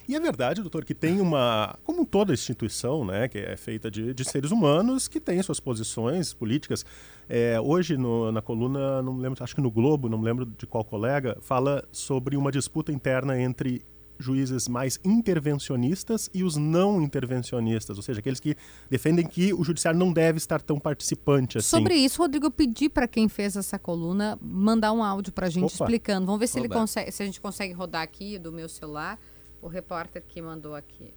[0.08, 1.76] E é verdade, doutor, que tem uma.
[1.84, 6.32] Como toda instituição, né, que é feita de, de seres humanos que têm suas posições
[6.32, 6.84] políticas.
[7.28, 10.84] É, hoje, no, na coluna, não lembro, acho que no Globo, não lembro de qual
[10.84, 13.84] colega, fala sobre uma disputa interna entre
[14.18, 18.56] juízes mais intervencionistas e os não intervencionistas, ou seja, aqueles que
[18.88, 21.68] defendem que o judiciário não deve estar tão participante assim.
[21.68, 25.50] Sobre isso, Rodrigo, eu pedi para quem fez essa coluna mandar um áudio para a
[25.50, 25.84] gente Opa.
[25.84, 26.26] explicando.
[26.26, 29.18] Vamos ver se, ele consegue, se a gente consegue rodar aqui do meu celular
[29.60, 31.12] o repórter que mandou aqui.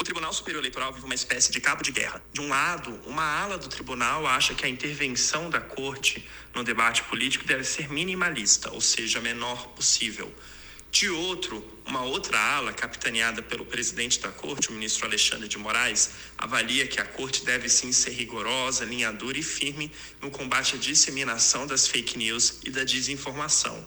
[0.00, 2.22] O Tribunal Superior Eleitoral vive uma espécie de cabo de guerra.
[2.32, 7.02] De um lado, uma ala do tribunal acha que a intervenção da corte no debate
[7.02, 10.32] político deve ser minimalista, ou seja, menor possível.
[10.90, 16.10] De outro, uma outra ala, capitaneada pelo presidente da corte, o ministro Alexandre de Moraes,
[16.38, 20.78] avalia que a corte deve sim ser rigorosa, linha dura e firme no combate à
[20.78, 23.86] disseminação das fake news e da desinformação.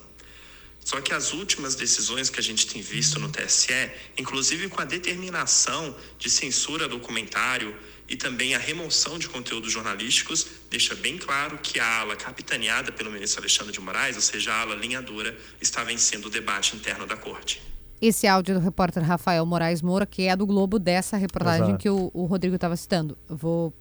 [0.84, 4.84] Só que as últimas decisões que a gente tem visto no TSE, inclusive com a
[4.84, 7.74] determinação de censura documentário
[8.06, 13.10] e também a remoção de conteúdos jornalísticos, deixa bem claro que a ala capitaneada pelo
[13.10, 17.06] ministro Alexandre de Moraes, ou seja, a ala linha dura, está vencendo o debate interno
[17.06, 17.62] da corte.
[17.98, 21.78] Esse áudio do repórter Rafael Moraes Moura, que é do Globo dessa reportagem Exato.
[21.78, 23.16] que o, o Rodrigo estava citando.
[23.26, 23.72] vou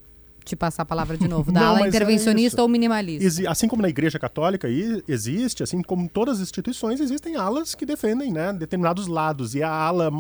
[0.43, 3.49] te passar a palavra de novo, da Não, ala é intervencionista é ou minimalista.
[3.49, 4.67] Assim como na Igreja Católica
[5.07, 9.55] existe, assim como todas as instituições, existem alas que defendem né, determinados lados.
[9.55, 10.11] E a ala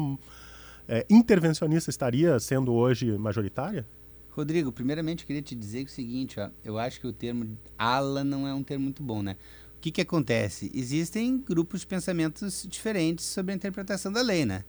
[0.87, 3.85] é, intervencionista estaria sendo hoje majoritária?
[4.29, 8.23] Rodrigo, primeiramente eu queria te dizer o seguinte, ó, eu acho que o termo ala
[8.23, 9.35] não é um termo muito bom, né?
[9.77, 10.71] O que, que acontece?
[10.73, 14.63] Existem grupos de pensamentos diferentes sobre a interpretação da lei, né?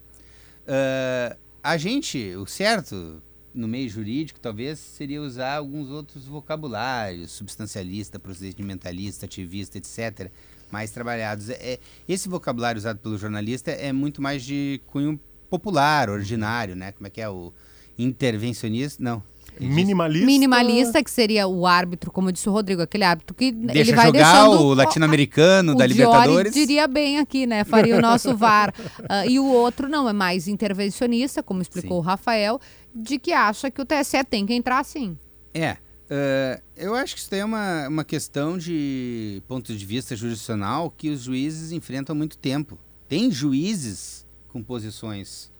[0.66, 3.22] Uh, a gente, o certo,
[3.54, 10.30] no meio jurídico, talvez, seria usar alguns outros vocabulários, substancialista, procedimentalista, ativista, etc.,
[10.70, 11.50] mais trabalhados.
[11.50, 16.90] É, esse vocabulário usado pelo jornalista é muito mais de cunho popular, ordinário, né?
[16.92, 17.52] Como é que é o
[17.96, 19.02] intervencionista?
[19.02, 19.22] Não,
[19.60, 20.26] Minimalista.
[20.26, 24.06] Minimalista, que seria o árbitro, como disse o Rodrigo, aquele árbitro que Deixa ele vai
[24.06, 26.52] jogar deixando o latino-americano da Libertadores.
[26.52, 27.62] diria bem aqui, né?
[27.64, 28.74] Faria o nosso VAR.
[29.00, 31.98] Uh, e o outro não, é mais intervencionista, como explicou sim.
[31.98, 32.60] o Rafael,
[32.94, 35.18] de que acha que o TSE tem que entrar sim.
[35.52, 35.78] É.
[36.04, 40.90] Uh, eu acho que isso daí é uma, uma questão de ponto de vista jurisdicional
[40.90, 42.78] que os juízes enfrentam há muito tempo.
[43.08, 45.50] Tem juízes com posições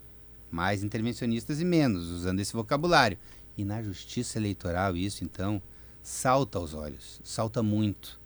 [0.51, 3.19] mais intervencionistas e menos, usando esse vocabulário.
[3.57, 5.63] E na justiça eleitoral, isso então
[6.03, 8.21] salta aos olhos, salta muito,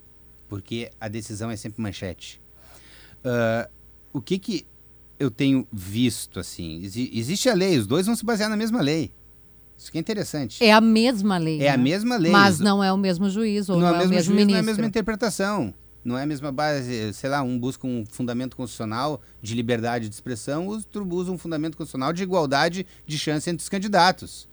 [0.48, 2.42] porque a decisão é sempre manchete.
[3.18, 3.70] Uh,
[4.12, 4.66] o que que
[5.18, 6.80] eu tenho visto assim?
[6.82, 9.12] existe a lei, os dois vão se basear na mesma lei.
[9.76, 10.62] Isso que é interessante.
[10.62, 11.60] É a mesma lei.
[11.60, 11.68] É né?
[11.70, 12.32] a mesma lei.
[12.32, 14.52] Mas não é o mesmo juiz ou não, não é, o mesmo, mesmo juiz, ministro.
[14.52, 15.74] Não é a mesma interpretação.
[16.04, 20.14] Não é a mesma base, sei lá, um busca um fundamento constitucional de liberdade de
[20.14, 24.48] expressão, o outro usa um fundamento constitucional de igualdade de chance entre os candidatos.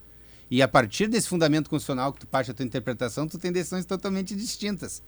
[0.50, 3.84] E a partir desse fundamento constitucional que tu parte a tua interpretação, tu tem decisões
[3.84, 5.02] totalmente distintas.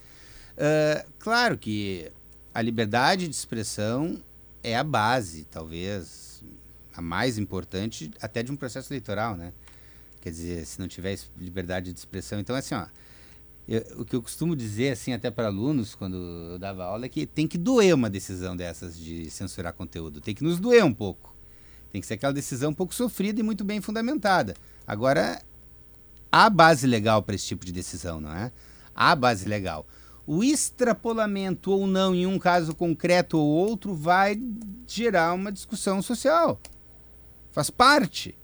[0.56, 2.10] Uh, claro que
[2.54, 4.18] a liberdade de expressão
[4.62, 6.42] é a base, talvez,
[6.94, 9.52] a mais importante até de um processo eleitoral, né?
[10.20, 12.40] Quer dizer, se não tiver liberdade de expressão.
[12.40, 12.86] Então, assim, ó,
[13.68, 17.08] eu, o que eu costumo dizer, assim, até para alunos, quando eu dava aula, é
[17.08, 20.20] que tem que doer uma decisão dessas de censurar conteúdo.
[20.20, 21.36] Tem que nos doer um pouco.
[21.90, 24.54] Tem que ser aquela decisão um pouco sofrida e muito bem fundamentada.
[24.86, 25.40] Agora,
[26.32, 28.50] há base legal para esse tipo de decisão, não é?
[28.94, 29.86] Há base legal.
[30.28, 34.38] O extrapolamento ou não em um caso concreto ou outro vai
[34.86, 36.60] gerar uma discussão social.
[37.50, 38.36] Faz parte.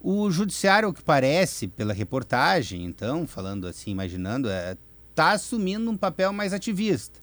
[0.00, 4.76] O judiciário, o que parece, pela reportagem, então, falando assim, imaginando, está é,
[5.14, 7.20] tá assumindo um papel mais ativista.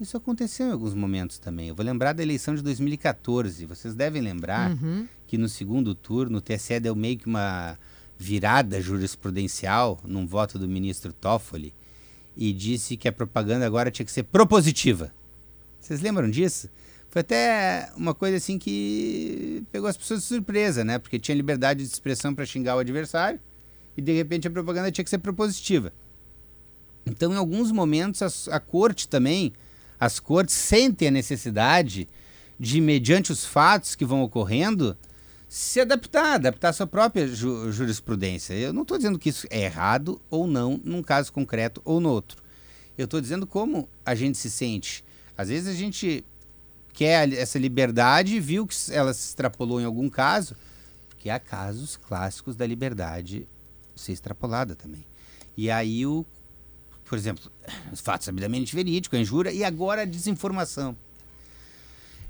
[0.00, 1.68] Isso aconteceu em alguns momentos também.
[1.68, 3.66] Eu vou lembrar da eleição de 2014.
[3.66, 5.06] Vocês devem lembrar uhum.
[5.28, 7.78] que no segundo turno o TSE deu meio que uma
[8.18, 11.72] virada jurisprudencial num voto do ministro Toffoli
[12.36, 15.12] e disse que a propaganda agora tinha que ser propositiva.
[15.80, 16.68] Vocês lembram disso?
[17.08, 20.98] Foi até uma coisa assim que pegou as pessoas de surpresa, né?
[20.98, 23.40] Porque tinha liberdade de expressão para xingar o adversário
[23.96, 25.92] e de repente a propaganda tinha que ser propositiva.
[27.06, 29.52] Então, em alguns momentos, a, a corte também,
[29.98, 32.08] as cortes sentem a necessidade
[32.58, 34.96] de, mediante os fatos que vão ocorrendo,
[35.48, 38.54] se adaptar, adaptar a sua própria ju jurisprudência.
[38.54, 42.10] Eu não estou dizendo que isso é errado ou não, num caso concreto ou no
[42.10, 42.42] outro.
[42.98, 45.04] Eu estou dizendo como a gente se sente.
[45.36, 46.24] Às vezes a gente
[46.92, 50.56] quer essa liberdade viu que ela se extrapolou em algum caso,
[51.08, 53.46] porque há casos clássicos da liberdade
[53.94, 55.04] ser extrapolada também.
[55.56, 56.24] E aí, o,
[57.04, 57.50] por exemplo,
[57.92, 60.96] os fatos sabidamente verídicos, a injúria e agora a desinformação.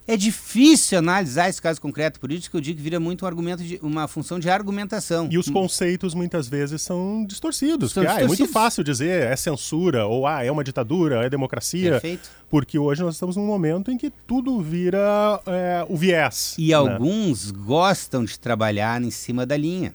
[0.08, 3.28] É difícil analisar esse caso concreto, por isso que eu digo que vira muito um
[3.28, 5.28] argumento de uma função de argumentação.
[5.30, 7.92] E os conceitos muitas vezes são distorcidos.
[7.92, 8.16] São distorcidos.
[8.16, 11.92] Ah, é muito fácil dizer é censura, ou ah, é uma ditadura, é democracia.
[11.92, 12.30] Perfeito.
[12.48, 16.54] Porque hoje nós estamos num momento em que tudo vira é, o viés.
[16.56, 16.74] E né?
[16.74, 19.92] alguns gostam de trabalhar em cima da linha.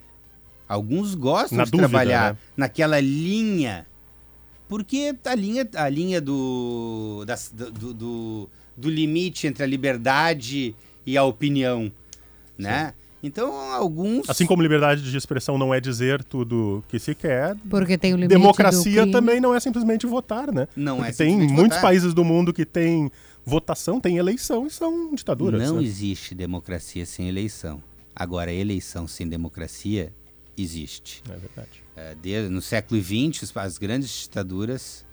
[0.67, 2.39] Alguns gostam Na de dúvida, trabalhar né?
[2.57, 3.85] naquela linha.
[4.67, 11.17] Porque a linha, a linha do, das, do, do do limite entre a liberdade e
[11.17, 11.91] a opinião,
[12.57, 12.87] né?
[12.87, 13.01] Sim.
[13.23, 14.27] Então, alguns.
[14.29, 17.55] Assim como liberdade de expressão não é dizer tudo que se quer.
[17.69, 18.29] Porque tem o limite.
[18.29, 20.67] Democracia também não é simplesmente votar, né?
[20.75, 21.81] Não Porque é Tem muitos votar.
[21.81, 23.11] países do mundo que têm
[23.45, 25.61] votação, tem eleição e são ditaduras.
[25.61, 25.83] Não né?
[25.83, 27.81] existe democracia sem eleição.
[28.15, 30.11] Agora, eleição sem democracia
[30.57, 31.21] existe.
[31.29, 31.83] É verdade.
[31.95, 35.05] É, desde, no século XX, as grandes ditaduras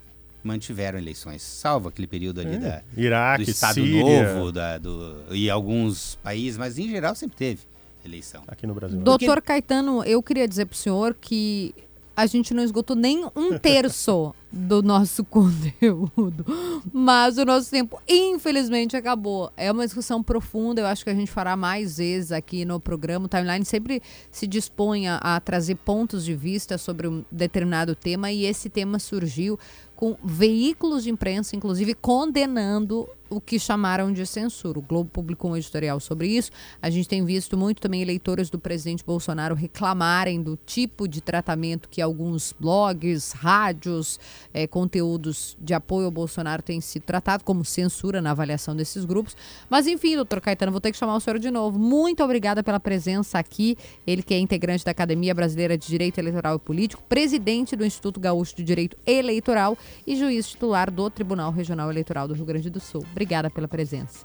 [0.42, 2.58] mantiveram eleições, salvo aquele período ali é.
[2.58, 4.34] da, Iraque, do Estado Síria.
[4.34, 7.60] Novo da, do, e alguns países, mas em geral sempre teve
[8.04, 8.42] eleição.
[8.46, 8.98] Aqui no Brasil.
[9.00, 11.74] Doutor Caetano, eu queria dizer para o senhor que
[12.18, 16.44] a gente não esgotou nem um terço do nosso conteúdo.
[16.92, 19.52] Mas o nosso tempo, infelizmente, acabou.
[19.56, 23.26] É uma discussão profunda, eu acho que a gente fará mais vezes aqui no programa.
[23.26, 28.46] O Timeline sempre se dispõe a trazer pontos de vista sobre um determinado tema e
[28.46, 29.56] esse tema surgiu
[29.98, 34.78] com veículos de imprensa, inclusive, condenando o que chamaram de censura.
[34.78, 36.50] O Globo publicou um editorial sobre isso.
[36.80, 41.88] A gente tem visto muito também eleitores do presidente Bolsonaro reclamarem do tipo de tratamento
[41.88, 44.18] que alguns blogs, rádios,
[44.52, 49.36] eh, conteúdos de apoio ao Bolsonaro têm sido tratados como censura na avaliação desses grupos.
[49.68, 51.78] Mas enfim, doutor Caetano, vou ter que chamar o senhor de novo.
[51.78, 53.76] Muito obrigada pela presença aqui.
[54.06, 58.20] Ele que é integrante da Academia Brasileira de Direito Eleitoral e Político, presidente do Instituto
[58.20, 62.80] Gaúcho de Direito Eleitoral e juiz titular do Tribunal Regional Eleitoral do Rio Grande do
[62.80, 63.04] Sul.
[63.18, 64.24] Obrigada pela presença.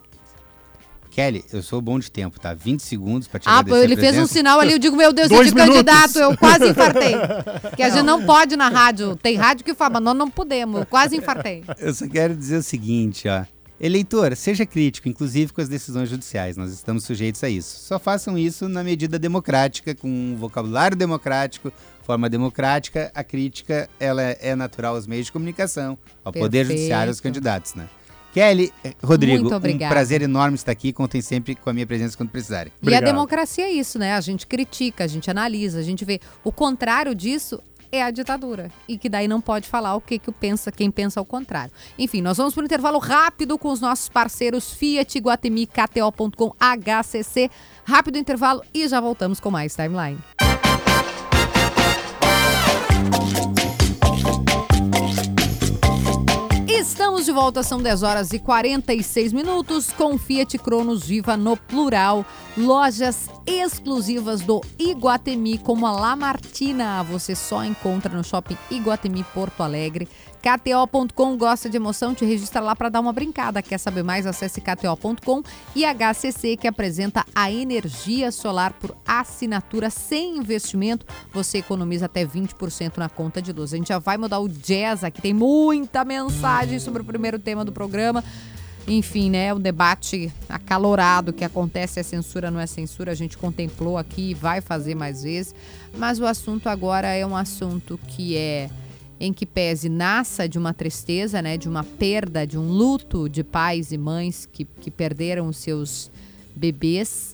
[1.09, 2.53] Kelly, eu sou bom de tempo, tá?
[2.53, 5.29] 20 segundos para te Ah, pô, ele fez um sinal ali, eu digo, meu Deus,
[5.29, 7.15] de candidato, eu quase infartei.
[7.75, 9.15] Que a gente não pode na rádio.
[9.15, 11.63] Tem rádio que fala, mas nós não podemos, eu quase infartei.
[11.79, 13.45] Eu só quero dizer o seguinte, ó.
[13.79, 16.55] Eleitor, seja crítico, inclusive com as decisões judiciais.
[16.55, 17.79] Nós estamos sujeitos a isso.
[17.79, 23.11] Só façam isso na medida democrática, com um vocabulário democrático, forma democrática.
[23.15, 26.45] A crítica ela é natural aos meios de comunicação, ao Perfeito.
[26.45, 27.89] Poder Judiciário, aos candidatos, né?
[28.33, 30.91] Kelly, eh, Rodrigo, um prazer enorme estar aqui.
[30.91, 32.73] Contem sempre com a minha presença quando precisarem.
[32.81, 33.03] Obrigado.
[33.03, 34.15] E a democracia é isso, né?
[34.15, 36.19] A gente critica, a gente analisa, a gente vê.
[36.43, 38.71] O contrário disso é a ditadura.
[38.87, 41.71] E que daí não pode falar o que, que pensa, quem pensa ao contrário.
[41.97, 47.51] Enfim, nós vamos para um intervalo rápido com os nossos parceiros Fiat, Guatemi, KTO.com, HCC.
[47.85, 50.17] Rápido intervalo e já voltamos com mais Timeline.
[56.93, 62.23] Estamos de volta, são 10 horas e 46 minutos com Fiat Cronos Viva no plural.
[62.55, 69.63] Lojas exclusivas do Iguatemi, como a La Martina, você só encontra no Shopping Iguatemi Porto
[69.63, 70.07] Alegre.
[70.43, 73.61] KTO.com gosta de emoção, te registra lá para dar uma brincada.
[73.61, 74.25] Quer saber mais?
[74.25, 75.41] Acesse KTO.com
[75.73, 81.05] e HCC que apresenta a energia solar por assinatura sem investimento.
[81.31, 83.73] Você economiza até 20% na conta de luz.
[83.73, 87.63] A gente já vai mudar o jazz aqui, tem muita mensagem sobre o primeiro tema
[87.63, 88.21] do programa.
[88.87, 93.97] Enfim, né, o debate acalorado que acontece é censura não é censura, a gente contemplou
[93.97, 95.55] aqui e vai fazer mais vezes,
[95.97, 98.69] mas o assunto agora é um assunto que é
[99.19, 103.41] em que pese nasça de uma tristeza, né, de uma perda, de um luto de
[103.41, 106.11] pais e mães que, que perderam os seus
[106.53, 107.33] bebês.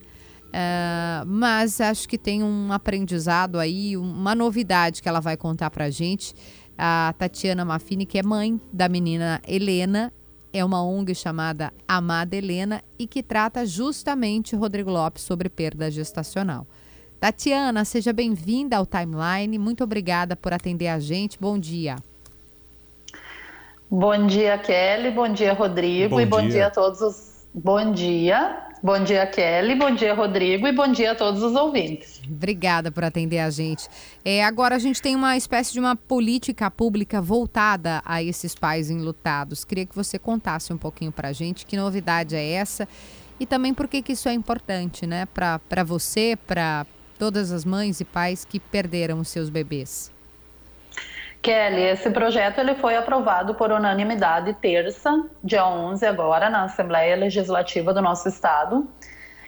[0.50, 5.89] Uh, mas acho que tem um aprendizado aí, uma novidade que ela vai contar pra
[5.89, 6.36] gente.
[6.78, 10.14] A Tatiana Mafini, que é mãe da menina Helena,
[10.52, 16.66] é uma ONG chamada Amada Helena e que trata justamente, Rodrigo Lopes, sobre perda gestacional.
[17.20, 19.58] Tatiana, seja bem-vinda ao Timeline.
[19.58, 21.38] Muito obrigada por atender a gente.
[21.39, 21.97] Bom dia.
[23.91, 25.12] Bom dia, Kelly.
[25.12, 26.16] Bom dia, Rodrigo.
[26.16, 26.50] Bom e bom dia.
[26.50, 27.47] dia a todos os.
[27.54, 28.68] Bom dia.
[28.82, 29.75] Bom dia, Kelly.
[29.75, 30.65] Bom dia, Rodrigo.
[30.65, 32.21] E bom dia a todos os ouvintes.
[32.25, 33.89] Obrigada por atender a gente.
[34.23, 38.89] É, agora a gente tem uma espécie de uma política pública voltada a esses pais
[38.89, 39.65] enlutados.
[39.65, 42.88] Queria que você contasse um pouquinho para a gente que novidade é essa
[43.38, 45.25] e também por que isso é importante, né?
[45.25, 46.86] Para você, para
[47.17, 50.09] todas as mães e pais que perderam os seus bebês.
[51.42, 57.94] Kelly, esse projeto ele foi aprovado por unanimidade terça, dia 11 agora, na Assembleia Legislativa
[57.94, 58.88] do nosso estado,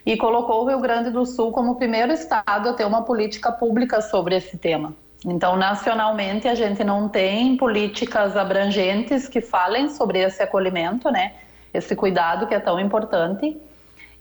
[0.05, 3.51] e colocou o Rio Grande do Sul como o primeiro estado a ter uma política
[3.51, 4.93] pública sobre esse tema.
[5.25, 11.33] Então, nacionalmente, a gente não tem políticas abrangentes que falem sobre esse acolhimento, né?
[11.73, 13.55] Esse cuidado que é tão importante.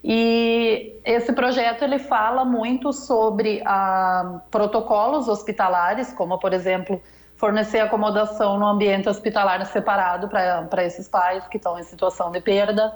[0.05, 7.01] E esse projeto ele fala muito sobre ah, protocolos hospitalares, como por exemplo
[7.41, 12.93] fornecer acomodação no ambiente hospitalar separado para esses pais que estão em situação de perda,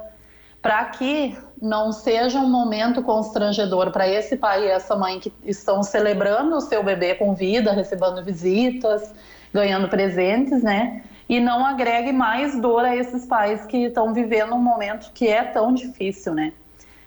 [0.61, 5.83] para que não seja um momento constrangedor para esse pai e essa mãe que estão
[5.83, 9.15] celebrando o seu bebê com vida, recebendo visitas,
[9.53, 11.03] ganhando presentes, né?
[11.27, 15.43] E não agregue mais dor a esses pais que estão vivendo um momento que é
[15.43, 16.53] tão difícil, né?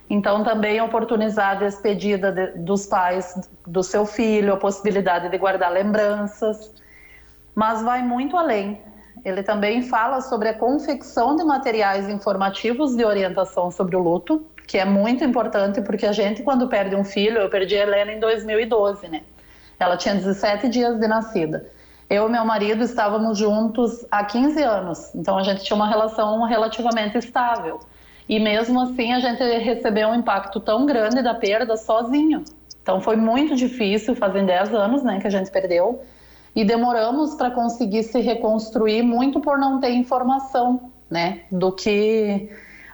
[0.10, 5.72] Então, também oportunizar a despedida de, dos pais do seu filho, a possibilidade de guardar
[5.72, 6.72] lembranças,
[7.58, 8.80] mas vai muito além.
[9.26, 14.78] Ele também fala sobre a confecção de materiais informativos de orientação sobre o luto, que
[14.78, 18.20] é muito importante porque a gente, quando perde um filho, eu perdi a Helena em
[18.20, 19.24] 2012, né?
[19.80, 21.66] Ela tinha 17 dias de nascida.
[22.08, 26.44] Eu e meu marido estávamos juntos há 15 anos, então a gente tinha uma relação
[26.44, 27.80] relativamente estável.
[28.30, 32.44] E mesmo assim a gente recebeu um impacto tão grande da perda sozinho.
[32.84, 36.04] Então foi muito difícil, fazem 10 anos né, que a gente perdeu.
[36.58, 42.50] E demoramos para conseguir se reconstruir muito por não ter informação né, do que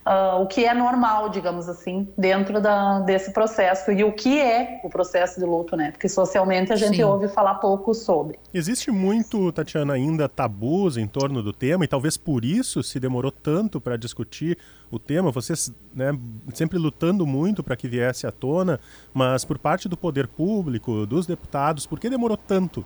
[0.05, 4.81] uh, o que é normal, digamos assim, dentro da, desse processo e o que é
[4.83, 5.91] o processo de luto, né?
[5.91, 7.03] Porque socialmente a gente Sim.
[7.03, 8.37] ouve falar pouco sobre.
[8.53, 13.31] Existe muito, Tatiana, ainda tabus em torno do tema e talvez por isso se demorou
[13.31, 14.57] tanto para discutir
[14.91, 15.31] o tema.
[15.31, 16.11] Vocês, né,
[16.53, 18.77] sempre lutando muito para que viesse à tona,
[19.13, 22.83] mas por parte do poder público, dos deputados, por que demorou tanto?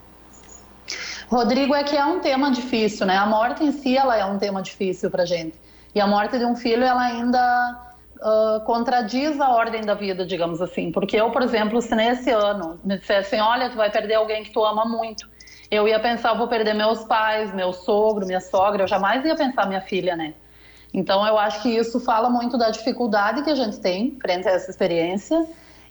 [1.28, 3.18] Rodrigo, é que é um tema difícil, né?
[3.18, 5.60] A morte em si ela é um tema difícil para gente.
[5.94, 10.62] E a morte de um filho, ela ainda uh, contradiz a ordem da vida, digamos
[10.62, 10.92] assim.
[10.92, 14.52] Porque eu, por exemplo, se nesse ano me dissessem, olha, tu vai perder alguém que
[14.52, 15.28] tu ama muito,
[15.70, 19.66] eu ia pensar, vou perder meus pais, meu sogro, minha sogra, eu jamais ia pensar
[19.66, 20.34] minha filha, né?
[20.94, 24.52] Então, eu acho que isso fala muito da dificuldade que a gente tem frente a
[24.52, 25.46] essa experiência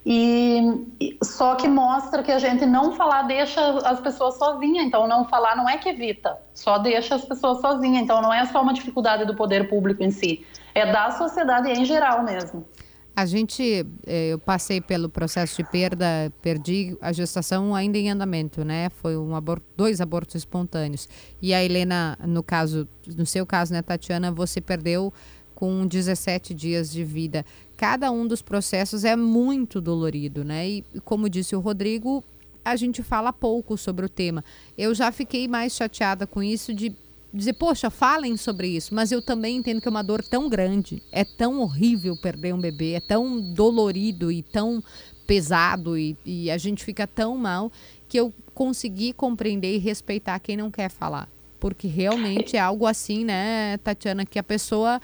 [0.09, 4.85] e só que mostra que a gente não falar deixa as pessoas sozinhas.
[4.85, 8.03] Então, não falar não é que evita, só deixa as pessoas sozinhas.
[8.03, 11.83] Então, não é só uma dificuldade do poder público em si, é da sociedade em
[11.83, 12.65] geral mesmo.
[13.13, 18.63] A gente, eh, eu passei pelo processo de perda, perdi a gestação ainda em andamento,
[18.63, 18.89] né?
[18.89, 21.09] Foi um aborto, dois abortos espontâneos.
[21.41, 22.87] E a Helena, no caso,
[23.17, 25.11] no seu caso, né, Tatiana, você perdeu
[25.57, 27.43] com 17 dias de vida.
[27.77, 30.67] Cada um dos processos é muito dolorido, né?
[30.67, 32.23] E como disse o Rodrigo,
[32.65, 34.43] a gente fala pouco sobre o tema.
[34.75, 36.93] Eu já fiquei mais chateada com isso de
[37.31, 41.03] dizer, poxa, falem sobre isso, mas eu também entendo que é uma dor tão grande,
[41.11, 44.83] é tão horrível perder um bebê, é tão dolorido e tão
[45.27, 47.71] pesado e, e a gente fica tão mal
[48.07, 51.29] que eu consegui compreender e respeitar quem não quer falar.
[51.59, 55.01] Porque realmente é algo assim, né, Tatiana, que a pessoa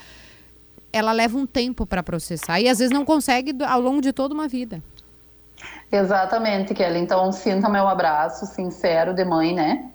[0.93, 4.33] ela leva um tempo para processar e às vezes não consegue ao longo de toda
[4.33, 4.81] uma vida.
[5.91, 6.99] Exatamente, Kelly.
[6.99, 9.89] Então, sinta meu abraço sincero de mãe, né?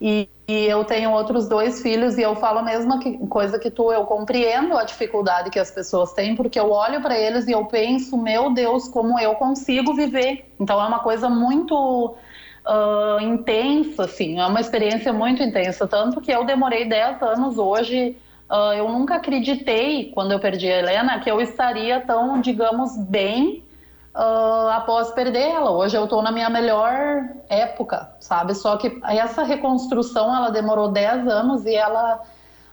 [0.00, 3.70] E, e, eu tenho outros dois filhos e eu falo a mesma que, coisa que
[3.70, 3.92] tu.
[3.92, 7.64] Eu compreendo a dificuldade que as pessoas têm, porque eu olho para eles e eu
[7.66, 10.52] penso, meu Deus, como eu consigo viver.
[10.58, 12.16] Então, é uma coisa muito
[12.66, 14.40] uh, intensa, assim.
[14.40, 15.86] É uma experiência muito intensa.
[15.86, 18.16] Tanto que eu demorei 10 anos hoje
[18.52, 23.64] Uh, eu nunca acreditei, quando eu perdi a Helena, que eu estaria tão, digamos, bem
[24.14, 25.70] uh, após perder ela.
[25.70, 28.54] Hoje eu estou na minha melhor época, sabe?
[28.54, 32.20] Só que essa reconstrução ela demorou 10 anos e ela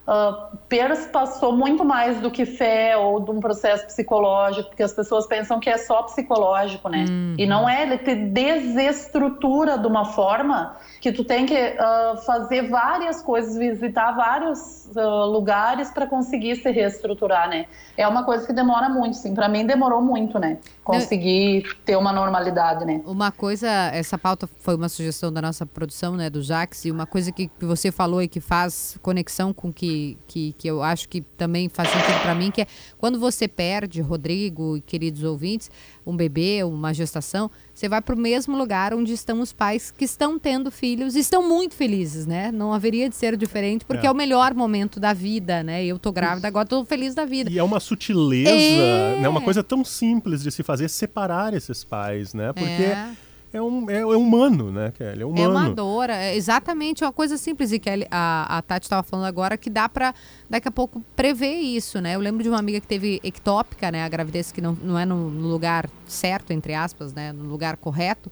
[0.09, 5.27] uh, passou muito mais do que fé ou de um processo psicológico, porque as pessoas
[5.27, 7.05] pensam que é só psicológico, né?
[7.07, 7.35] Uhum.
[7.37, 12.69] E não é, ele te desestrutura de uma forma que tu tem que uh, fazer
[12.69, 17.65] várias coisas, visitar vários uh, lugares para conseguir se reestruturar, né?
[17.95, 19.35] É uma coisa que demora muito, sim.
[19.35, 20.57] Para mim demorou muito, né?
[20.83, 23.01] Conseguir ter uma normalidade, né?
[23.05, 27.05] Uma coisa, essa pauta foi uma sugestão da nossa produção, né, do Jax, e uma
[27.05, 31.21] coisa que você falou e que faz conexão com que que, que eu acho que
[31.21, 35.69] também faz sentido para mim, que é quando você perde, Rodrigo e queridos ouvintes,
[36.05, 40.05] um bebê, uma gestação, você vai para o mesmo lugar onde estão os pais que
[40.05, 42.51] estão tendo filhos e estão muito felizes, né?
[42.51, 45.85] Não haveria de ser diferente, porque é, é o melhor momento da vida, né?
[45.85, 47.49] Eu tô grávida, agora tô feliz da vida.
[47.49, 49.19] E é uma sutileza, é.
[49.21, 49.29] né?
[49.29, 52.51] Uma coisa tão simples de se fazer, separar esses pais, né?
[52.53, 52.83] Porque...
[52.83, 55.21] É é, um, é, é, humano, né, Kelly?
[55.21, 55.43] É humano.
[55.43, 57.71] É uma dor, é exatamente uma coisa simples.
[57.71, 60.13] E que a, a Tati estava falando agora que dá para
[60.49, 62.15] daqui a pouco prever isso, né?
[62.15, 64.03] Eu lembro de uma amiga que teve ectópica, né?
[64.03, 67.31] A gravidez que não, não é no, no lugar certo, entre aspas, né?
[67.33, 68.31] No lugar correto.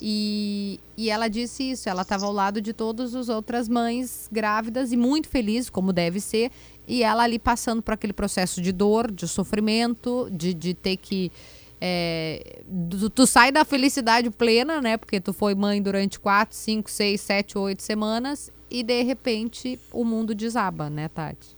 [0.00, 4.92] E, e ela disse isso, ela estava ao lado de todas as outras mães grávidas
[4.92, 6.50] e muito feliz, como deve ser,
[6.86, 11.32] e ela ali passando por aquele processo de dor, de sofrimento, de, de ter que
[11.88, 14.96] é, tu, tu, sai da felicidade plena, né?
[14.96, 20.04] Porque tu foi mãe durante 4, 5, 6, 7, 8 semanas e de repente o
[20.04, 21.56] mundo desaba, né, Tati?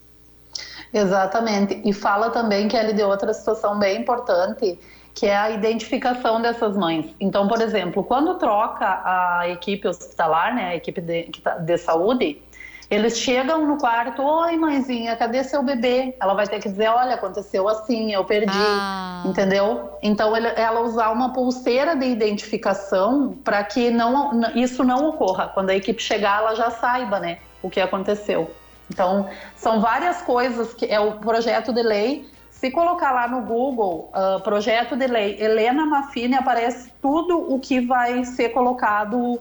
[0.92, 1.80] Exatamente.
[1.84, 4.78] E fala também que ele deu outra situação bem importante,
[5.14, 7.06] que é a identificação dessas mães.
[7.18, 12.42] Então, por exemplo, quando troca a equipe hospitalar, né, a equipe de, tá, de saúde,
[12.90, 16.16] eles chegam no quarto, oi mãezinha, cadê seu bebê?
[16.18, 19.24] Ela vai ter que dizer, olha, aconteceu assim, eu perdi, ah.
[19.26, 19.90] entendeu?
[20.02, 25.48] Então ela usar uma pulseira de identificação para que não, isso não ocorra.
[25.48, 28.50] Quando a equipe chegar, ela já saiba, né, o que aconteceu.
[28.90, 32.26] Então são várias coisas que é o projeto de lei.
[32.50, 37.80] Se colocar lá no Google, uh, projeto de lei Helena Maffini, aparece tudo o que
[37.80, 39.34] vai ser colocado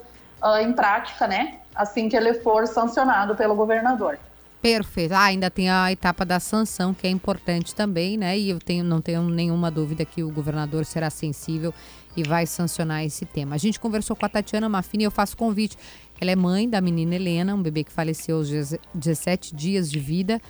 [0.43, 1.59] uh, em prática, né?
[1.77, 4.17] Assim que ele for sancionado pelo governador.
[4.61, 5.13] Perfeito.
[5.13, 8.37] Ah, ainda tem a etapa da sanção, que é importante também, né?
[8.37, 11.73] E eu tenho, não tenho nenhuma dúvida que o governador será sensível
[12.15, 13.55] e vai sancionar esse tema.
[13.55, 15.77] A gente conversou com a Tatiana Mafini e eu faço convite.
[16.19, 18.49] Ela é mãe da menina Helena, um bebê que faleceu aos
[18.95, 20.41] 17 dias de vida.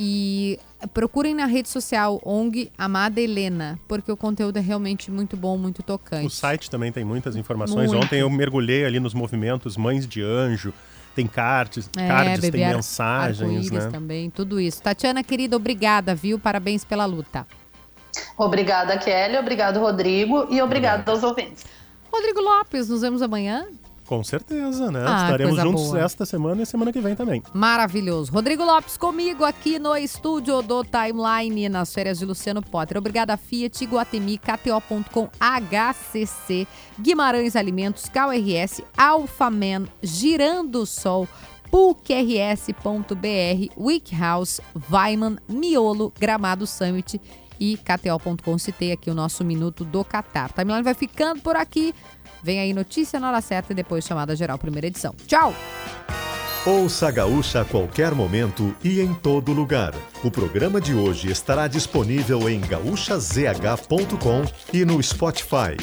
[0.00, 0.60] E
[0.94, 5.82] procurem na rede social ONG Amada Helena, porque o conteúdo é realmente muito bom, muito
[5.82, 6.26] tocante.
[6.26, 7.90] O site também tem muitas informações.
[7.90, 8.04] Muito.
[8.04, 10.72] Ontem eu mergulhei ali nos movimentos Mães de Anjo,
[11.16, 13.90] tem cards, é, cards tem mensagens, né?
[13.90, 14.80] também, tudo isso.
[14.80, 16.38] Tatiana, querida, obrigada, viu?
[16.38, 17.44] Parabéns pela luta.
[18.36, 21.64] Obrigada, Kelly, obrigado, Rodrigo, e obrigado aos ouvintes.
[22.10, 23.66] Rodrigo Lopes, nos vemos amanhã.
[24.08, 25.04] Com certeza, né?
[25.06, 26.00] Ah, Estaremos juntos boa.
[26.00, 27.42] esta semana e semana que vem também.
[27.52, 28.32] Maravilhoso.
[28.32, 32.96] Rodrigo Lopes comigo aqui no estúdio do Timeline nas férias de Luciano Potter.
[32.96, 36.66] Obrigada Fiat, Guatemi, KTO.com, HCC,
[36.98, 41.28] Guimarães Alimentos, KRS, Alfaman, Girando Sol,
[41.70, 42.72] PUCRS.br,
[43.76, 47.20] Wickhouse, Weiman, Miolo, Gramado Summit
[47.60, 48.58] e KTO.com.
[48.58, 50.52] Citei aqui o nosso minuto do Qatar.
[50.52, 51.94] Timeline vai ficando por aqui.
[52.42, 55.14] Vem aí notícia na hora certa e depois chamada geral primeira edição.
[55.26, 55.54] Tchau!
[56.66, 59.94] Ouça a Gaúcha a qualquer momento e em todo lugar.
[60.22, 65.76] O programa de hoje estará disponível em gaúchazh.com e no Spotify.